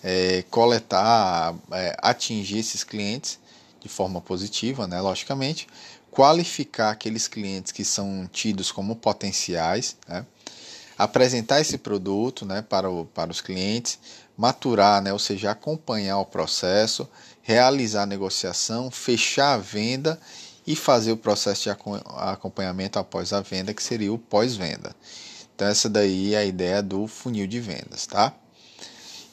é, 0.04 0.44
coletar, 0.50 1.54
é, 1.72 1.96
atingir 2.02 2.58
esses 2.58 2.84
clientes 2.84 3.40
de 3.80 3.88
forma 3.88 4.20
positiva, 4.20 4.88
né, 4.88 5.00
logicamente, 5.00 5.68
qualificar 6.12 6.92
aqueles 6.92 7.28
clientes 7.28 7.72
que 7.72 7.86
são 7.86 8.28
tidos 8.32 8.72
como 8.72 8.96
potenciais, 8.96 9.96
né? 10.08 10.26
apresentar 10.98 11.62
esse 11.62 11.78
produto 11.78 12.46
né, 12.46 12.62
para, 12.62 12.90
o, 12.90 13.06
para 13.06 13.32
os 13.32 13.40
clientes, 13.40 13.98
maturar, 14.38 15.02
né, 15.02 15.14
ou 15.14 15.20
seja, 15.20 15.52
acompanhar 15.52 16.20
o 16.20 16.26
processo, 16.26 17.08
realizar 17.42 18.04
a 18.04 18.06
negociação, 18.06 18.92
fechar 18.92 19.54
a 19.54 19.58
venda 19.58 20.20
e 20.68 20.76
fazer 20.76 21.14
o 21.14 21.18
processo 21.18 21.64
de 21.64 21.70
acompanhamento 21.70 23.00
após 23.00 23.32
a 23.32 23.42
venda, 23.42 23.74
que 23.74 23.82
seria 23.82 24.12
o 24.12 24.18
pós-venda. 24.18 24.94
Então, 25.56 25.68
essa 25.68 25.90
daí 25.90 26.34
é 26.34 26.40
a 26.40 26.46
ideia 26.46 26.82
do 26.82 27.08
funil 27.08 27.48
de 27.48 27.60
vendas, 27.60 28.06
tá? 28.06 28.34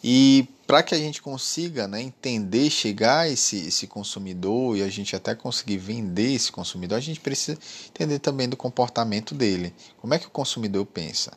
E 0.02 0.48
para 0.66 0.82
que 0.82 0.94
a 0.94 0.98
gente 0.98 1.22
consiga 1.22 1.86
né, 1.86 2.02
entender, 2.02 2.68
chegar 2.70 3.20
a 3.20 3.28
esse, 3.28 3.68
esse 3.68 3.86
consumidor 3.86 4.76
e 4.76 4.82
a 4.82 4.88
gente 4.88 5.14
até 5.14 5.34
conseguir 5.34 5.78
vender 5.78 6.34
esse 6.34 6.50
consumidor, 6.50 6.98
a 6.98 7.00
gente 7.00 7.20
precisa 7.20 7.58
entender 7.88 8.18
também 8.18 8.48
do 8.48 8.56
comportamento 8.56 9.34
dele. 9.34 9.72
Como 9.98 10.12
é 10.12 10.18
que 10.18 10.26
o 10.26 10.30
consumidor 10.30 10.84
pensa? 10.86 11.32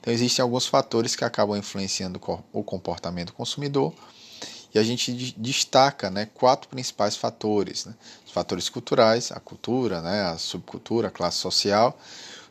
Então, 0.00 0.12
existem 0.12 0.42
alguns 0.42 0.66
fatores 0.66 1.14
que 1.14 1.24
acabam 1.24 1.56
influenciando 1.56 2.20
o 2.52 2.64
comportamento 2.64 3.28
do 3.28 3.34
consumidor 3.34 3.94
e 4.74 4.78
a 4.78 4.82
gente 4.82 5.34
destaca 5.36 6.10
né, 6.10 6.28
quatro 6.34 6.68
principais 6.68 7.14
fatores: 7.14 7.84
né? 7.84 7.94
os 8.26 8.32
fatores 8.32 8.68
culturais, 8.68 9.30
a 9.30 9.38
cultura, 9.38 10.00
né, 10.00 10.22
a 10.22 10.38
subcultura, 10.38 11.08
a 11.08 11.10
classe 11.10 11.36
social, 11.38 11.96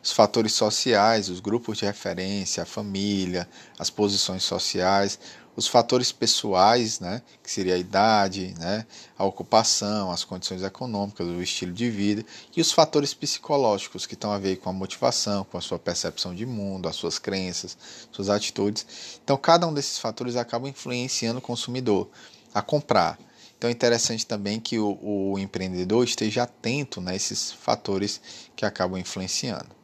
os 0.02 0.12
fatores 0.12 0.52
sociais, 0.52 1.28
os 1.28 1.40
grupos 1.40 1.78
de 1.78 1.84
referência, 1.84 2.62
a 2.62 2.66
família, 2.66 3.48
as 3.78 3.90
posições 3.90 4.44
sociais, 4.44 5.18
os 5.54 5.66
fatores 5.66 6.10
pessoais, 6.10 6.98
né, 6.98 7.20
que 7.42 7.50
seria 7.50 7.74
a 7.74 7.78
idade, 7.78 8.54
né, 8.58 8.86
a 9.18 9.24
ocupação, 9.24 10.10
as 10.10 10.24
condições 10.24 10.62
econômicas, 10.62 11.26
o 11.26 11.42
estilo 11.42 11.72
de 11.72 11.90
vida, 11.90 12.24
e 12.56 12.60
os 12.60 12.72
fatores 12.72 13.12
psicológicos 13.12 14.06
que 14.06 14.14
estão 14.14 14.32
a 14.32 14.38
ver 14.38 14.56
com 14.56 14.70
a 14.70 14.72
motivação, 14.72 15.44
com 15.44 15.58
a 15.58 15.60
sua 15.60 15.78
percepção 15.78 16.34
de 16.34 16.46
mundo, 16.46 16.88
as 16.88 16.96
suas 16.96 17.18
crenças, 17.18 17.76
suas 18.10 18.30
atitudes. 18.30 18.86
Então, 19.22 19.36
cada 19.36 19.66
um 19.66 19.74
desses 19.74 19.98
fatores 19.98 20.36
acaba 20.36 20.68
influenciando 20.68 21.38
o 21.38 21.42
consumidor 21.42 22.08
a 22.54 22.62
comprar. 22.62 23.18
Então, 23.58 23.68
é 23.68 23.72
interessante 23.72 24.26
também 24.26 24.58
que 24.58 24.78
o, 24.78 24.98
o 25.00 25.38
empreendedor 25.38 26.04
esteja 26.04 26.44
atento 26.44 27.00
nesses 27.00 27.52
né, 27.52 27.58
fatores 27.60 28.20
que 28.56 28.64
acabam 28.64 28.98
influenciando. 28.98 29.82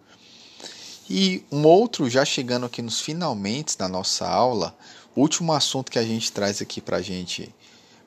E 1.11 1.43
um 1.51 1.65
outro, 1.65 2.11
já 2.11 2.23
chegando 2.25 2.67
aqui 2.67 2.83
nos 2.83 3.01
finalmente 3.01 3.79
da 3.79 3.89
nossa 3.89 4.29
aula, 4.29 4.77
último 5.21 5.53
assunto 5.53 5.91
que 5.91 5.99
a 5.99 6.05
gente 6.05 6.31
traz 6.31 6.63
aqui 6.63 6.81
para 6.81 7.03
gente, 7.03 7.55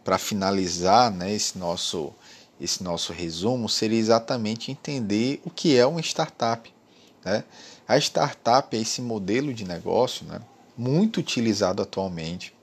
para 0.03 0.17
finalizar 0.17 1.11
né, 1.11 1.33
esse, 1.33 1.57
nosso, 1.57 2.13
esse 2.59 2.83
nosso 2.83 3.11
resumo, 3.11 3.67
seria 3.67 3.99
exatamente 3.99 4.71
entender 4.71 5.41
o 5.43 5.49
que 5.49 5.75
é 5.75 5.85
uma 5.85 5.99
startup. 5.99 6.73
Né? 7.23 7.43
A 7.87 7.97
startup 7.97 8.75
é 8.75 8.79
esse 8.79 9.01
modelo 9.01 9.53
de 9.53 9.65
negócio 9.65 10.25
né, 10.25 10.41
muito 10.77 11.19
utilizado 11.19 11.81
atualmente. 11.81 12.53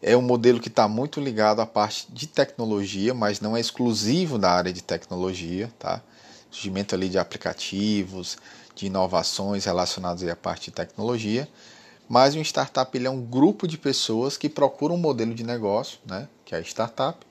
É 0.00 0.16
um 0.16 0.22
modelo 0.22 0.58
que 0.58 0.68
está 0.68 0.88
muito 0.88 1.20
ligado 1.20 1.60
à 1.60 1.66
parte 1.66 2.06
de 2.10 2.26
tecnologia, 2.26 3.14
mas 3.14 3.40
não 3.40 3.56
é 3.56 3.60
exclusivo 3.60 4.36
da 4.36 4.50
área 4.50 4.72
de 4.72 4.82
tecnologia. 4.82 5.72
Tá? 5.78 6.02
Surgimento 6.50 6.96
ali 6.96 7.08
de 7.08 7.18
aplicativos, 7.18 8.36
de 8.74 8.86
inovações 8.86 9.64
relacionadas 9.64 10.28
à 10.28 10.34
parte 10.34 10.70
de 10.70 10.72
tecnologia 10.72 11.48
mas 12.12 12.34
um 12.34 12.42
startup 12.42 12.94
ele 12.94 13.06
é 13.06 13.10
um 13.10 13.22
grupo 13.22 13.66
de 13.66 13.78
pessoas 13.78 14.36
que 14.36 14.46
procuram 14.46 14.96
um 14.96 14.98
modelo 14.98 15.34
de 15.34 15.42
negócio, 15.42 15.98
né, 16.04 16.28
que 16.44 16.54
é 16.54 16.58
a 16.58 16.60
startup, 16.60 17.26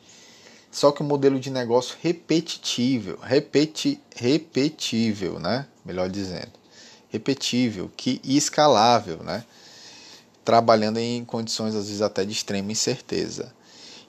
só 0.71 0.91
que 0.91 1.03
um 1.03 1.05
modelo 1.05 1.39
de 1.39 1.51
negócio 1.51 1.95
repetitível, 2.01 3.19
repeti, 3.21 4.01
repetível, 4.15 5.39
né, 5.39 5.67
melhor 5.85 6.09
dizendo, 6.09 6.53
repetível 7.09 7.91
que, 7.95 8.19
e 8.23 8.35
escalável, 8.35 9.17
né, 9.17 9.45
trabalhando 10.43 10.97
em 10.97 11.23
condições 11.23 11.75
às 11.75 11.85
vezes 11.85 12.01
até 12.01 12.25
de 12.25 12.31
extrema 12.31 12.71
incerteza. 12.71 13.53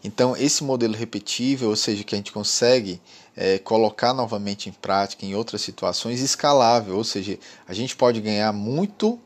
Então, 0.03 0.35
esse 0.35 0.65
modelo 0.65 0.95
repetível, 0.95 1.69
ou 1.69 1.77
seja, 1.77 2.03
que 2.03 2.15
a 2.15 2.19
gente 2.19 2.33
consegue 2.33 2.99
é, 3.37 3.59
colocar 3.59 4.15
novamente 4.15 4.71
em 4.71 4.73
prática 4.73 5.27
em 5.27 5.35
outras 5.35 5.61
situações, 5.61 6.23
escalável, 6.23 6.97
ou 6.97 7.05
seja, 7.05 7.39
a 7.69 7.75
gente 7.75 7.95
pode 7.95 8.23
ganhar 8.23 8.55
muito 8.55 9.21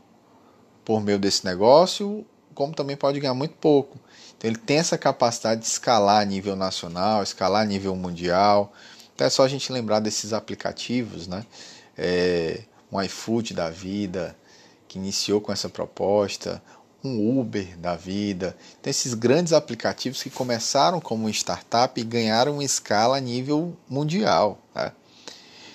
por 0.87 1.03
meio 1.03 1.19
desse 1.19 1.45
negócio, 1.45 2.25
como 2.55 2.73
também 2.73 2.97
pode 2.97 3.19
ganhar 3.19 3.35
muito 3.35 3.57
pouco. 3.57 3.99
Então 4.39 4.49
ele 4.49 4.57
tem 4.57 4.79
essa 4.79 4.97
capacidade 4.97 5.61
de 5.61 5.67
escalar 5.67 6.23
a 6.23 6.25
nível 6.25 6.55
nacional, 6.55 7.25
escalar 7.25 7.63
a 7.63 7.67
nível 7.67 7.95
mundial. 7.97 8.73
Então 9.13 9.27
é 9.27 9.31
só 9.31 9.43
a 9.43 9.49
gente 9.49 9.73
lembrar 9.73 9.99
desses 9.99 10.33
aplicativos, 10.33 11.27
né? 11.27 11.45
É, 11.99 12.61
um 12.91 13.03
iFood 13.03 13.53
da 13.53 13.69
vida, 13.69 14.37
que 14.87 14.97
iniciou 14.97 15.41
com 15.41 15.53
essa 15.53 15.69
proposta, 15.69 16.63
um 17.03 17.41
Uber 17.41 17.77
da 17.79 17.97
vida. 17.97 18.57
Então 18.81 18.89
esses 18.89 19.13
grandes 19.13 19.53
aplicativos 19.53 20.23
que 20.23 20.31
começaram 20.31 21.01
como 21.01 21.29
startup 21.31 22.01
e 22.01 22.05
ganharam 22.05 22.63
escala 22.63 23.17
a 23.17 23.21
nível 23.21 23.77
mundial. 23.89 24.61
Né? 24.73 24.93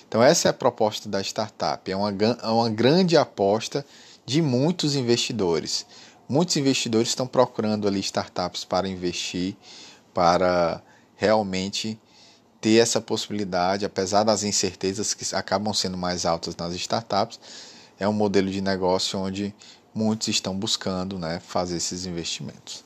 Então 0.08 0.22
essa 0.22 0.48
é 0.48 0.50
a 0.50 0.54
proposta 0.54 1.06
da 1.06 1.20
startup, 1.20 1.90
é 1.90 1.94
uma, 1.94 2.10
é 2.42 2.46
uma 2.46 2.70
grande 2.70 3.14
aposta 3.14 3.84
de 4.24 4.40
muitos 4.40 4.94
investidores. 4.94 5.86
Muitos 6.28 6.56
investidores 6.56 7.08
estão 7.08 7.26
procurando 7.26 7.86
ali 7.86 8.00
startups 8.00 8.64
para 8.64 8.88
investir, 8.88 9.56
para 10.14 10.82
realmente 11.16 11.98
ter 12.60 12.78
essa 12.78 13.00
possibilidade, 13.00 13.84
apesar 13.84 14.22
das 14.22 14.44
incertezas 14.44 15.14
que 15.14 15.34
acabam 15.34 15.74
sendo 15.74 15.98
mais 15.98 16.24
altas 16.24 16.54
nas 16.56 16.72
startups, 16.74 17.40
é 17.98 18.06
um 18.06 18.12
modelo 18.12 18.50
de 18.50 18.60
negócio 18.60 19.18
onde 19.18 19.54
muitos 19.94 20.28
estão 20.28 20.56
buscando 20.56 21.18
né, 21.18 21.40
fazer 21.40 21.76
esses 21.76 22.06
investimentos. 22.06 22.84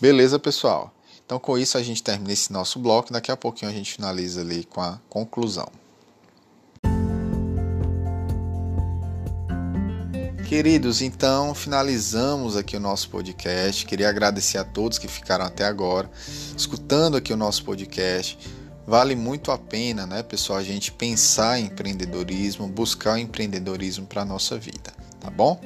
Beleza, 0.00 0.38
pessoal? 0.38 0.92
Então, 1.24 1.38
com 1.38 1.58
isso, 1.58 1.76
a 1.76 1.82
gente 1.82 2.02
termina 2.02 2.32
esse 2.32 2.50
nosso 2.52 2.78
bloco. 2.78 3.12
Daqui 3.12 3.30
a 3.30 3.36
pouquinho 3.36 3.70
a 3.70 3.74
gente 3.74 3.92
finaliza 3.92 4.40
ali 4.40 4.64
com 4.64 4.80
a 4.80 4.98
conclusão. 5.10 5.68
Queridos, 10.48 11.02
então 11.02 11.54
finalizamos 11.54 12.56
aqui 12.56 12.74
o 12.74 12.80
nosso 12.80 13.10
podcast. 13.10 13.84
Queria 13.84 14.08
agradecer 14.08 14.56
a 14.56 14.64
todos 14.64 14.98
que 14.98 15.06
ficaram 15.06 15.44
até 15.44 15.66
agora 15.66 16.10
escutando 16.56 17.18
aqui 17.18 17.34
o 17.34 17.36
nosso 17.36 17.62
podcast. 17.64 18.38
Vale 18.86 19.14
muito 19.14 19.52
a 19.52 19.58
pena, 19.58 20.06
né, 20.06 20.22
pessoal, 20.22 20.58
a 20.58 20.62
gente 20.62 20.90
pensar 20.90 21.60
em 21.60 21.66
empreendedorismo, 21.66 22.66
buscar 22.66 23.16
o 23.16 23.18
empreendedorismo 23.18 24.06
para 24.06 24.22
a 24.22 24.24
nossa 24.24 24.56
vida, 24.56 24.90
tá 25.20 25.28
bom? 25.28 25.60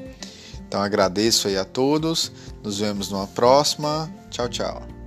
Então 0.66 0.83
agradeço 0.83 1.47
aí 1.47 1.57
a 1.57 1.64
todos. 1.64 2.33
Nos 2.61 2.80
vemos 2.80 3.09
numa 3.09 3.28
próxima. 3.28 4.12
Tchau, 4.30 4.49
tchau. 4.49 5.01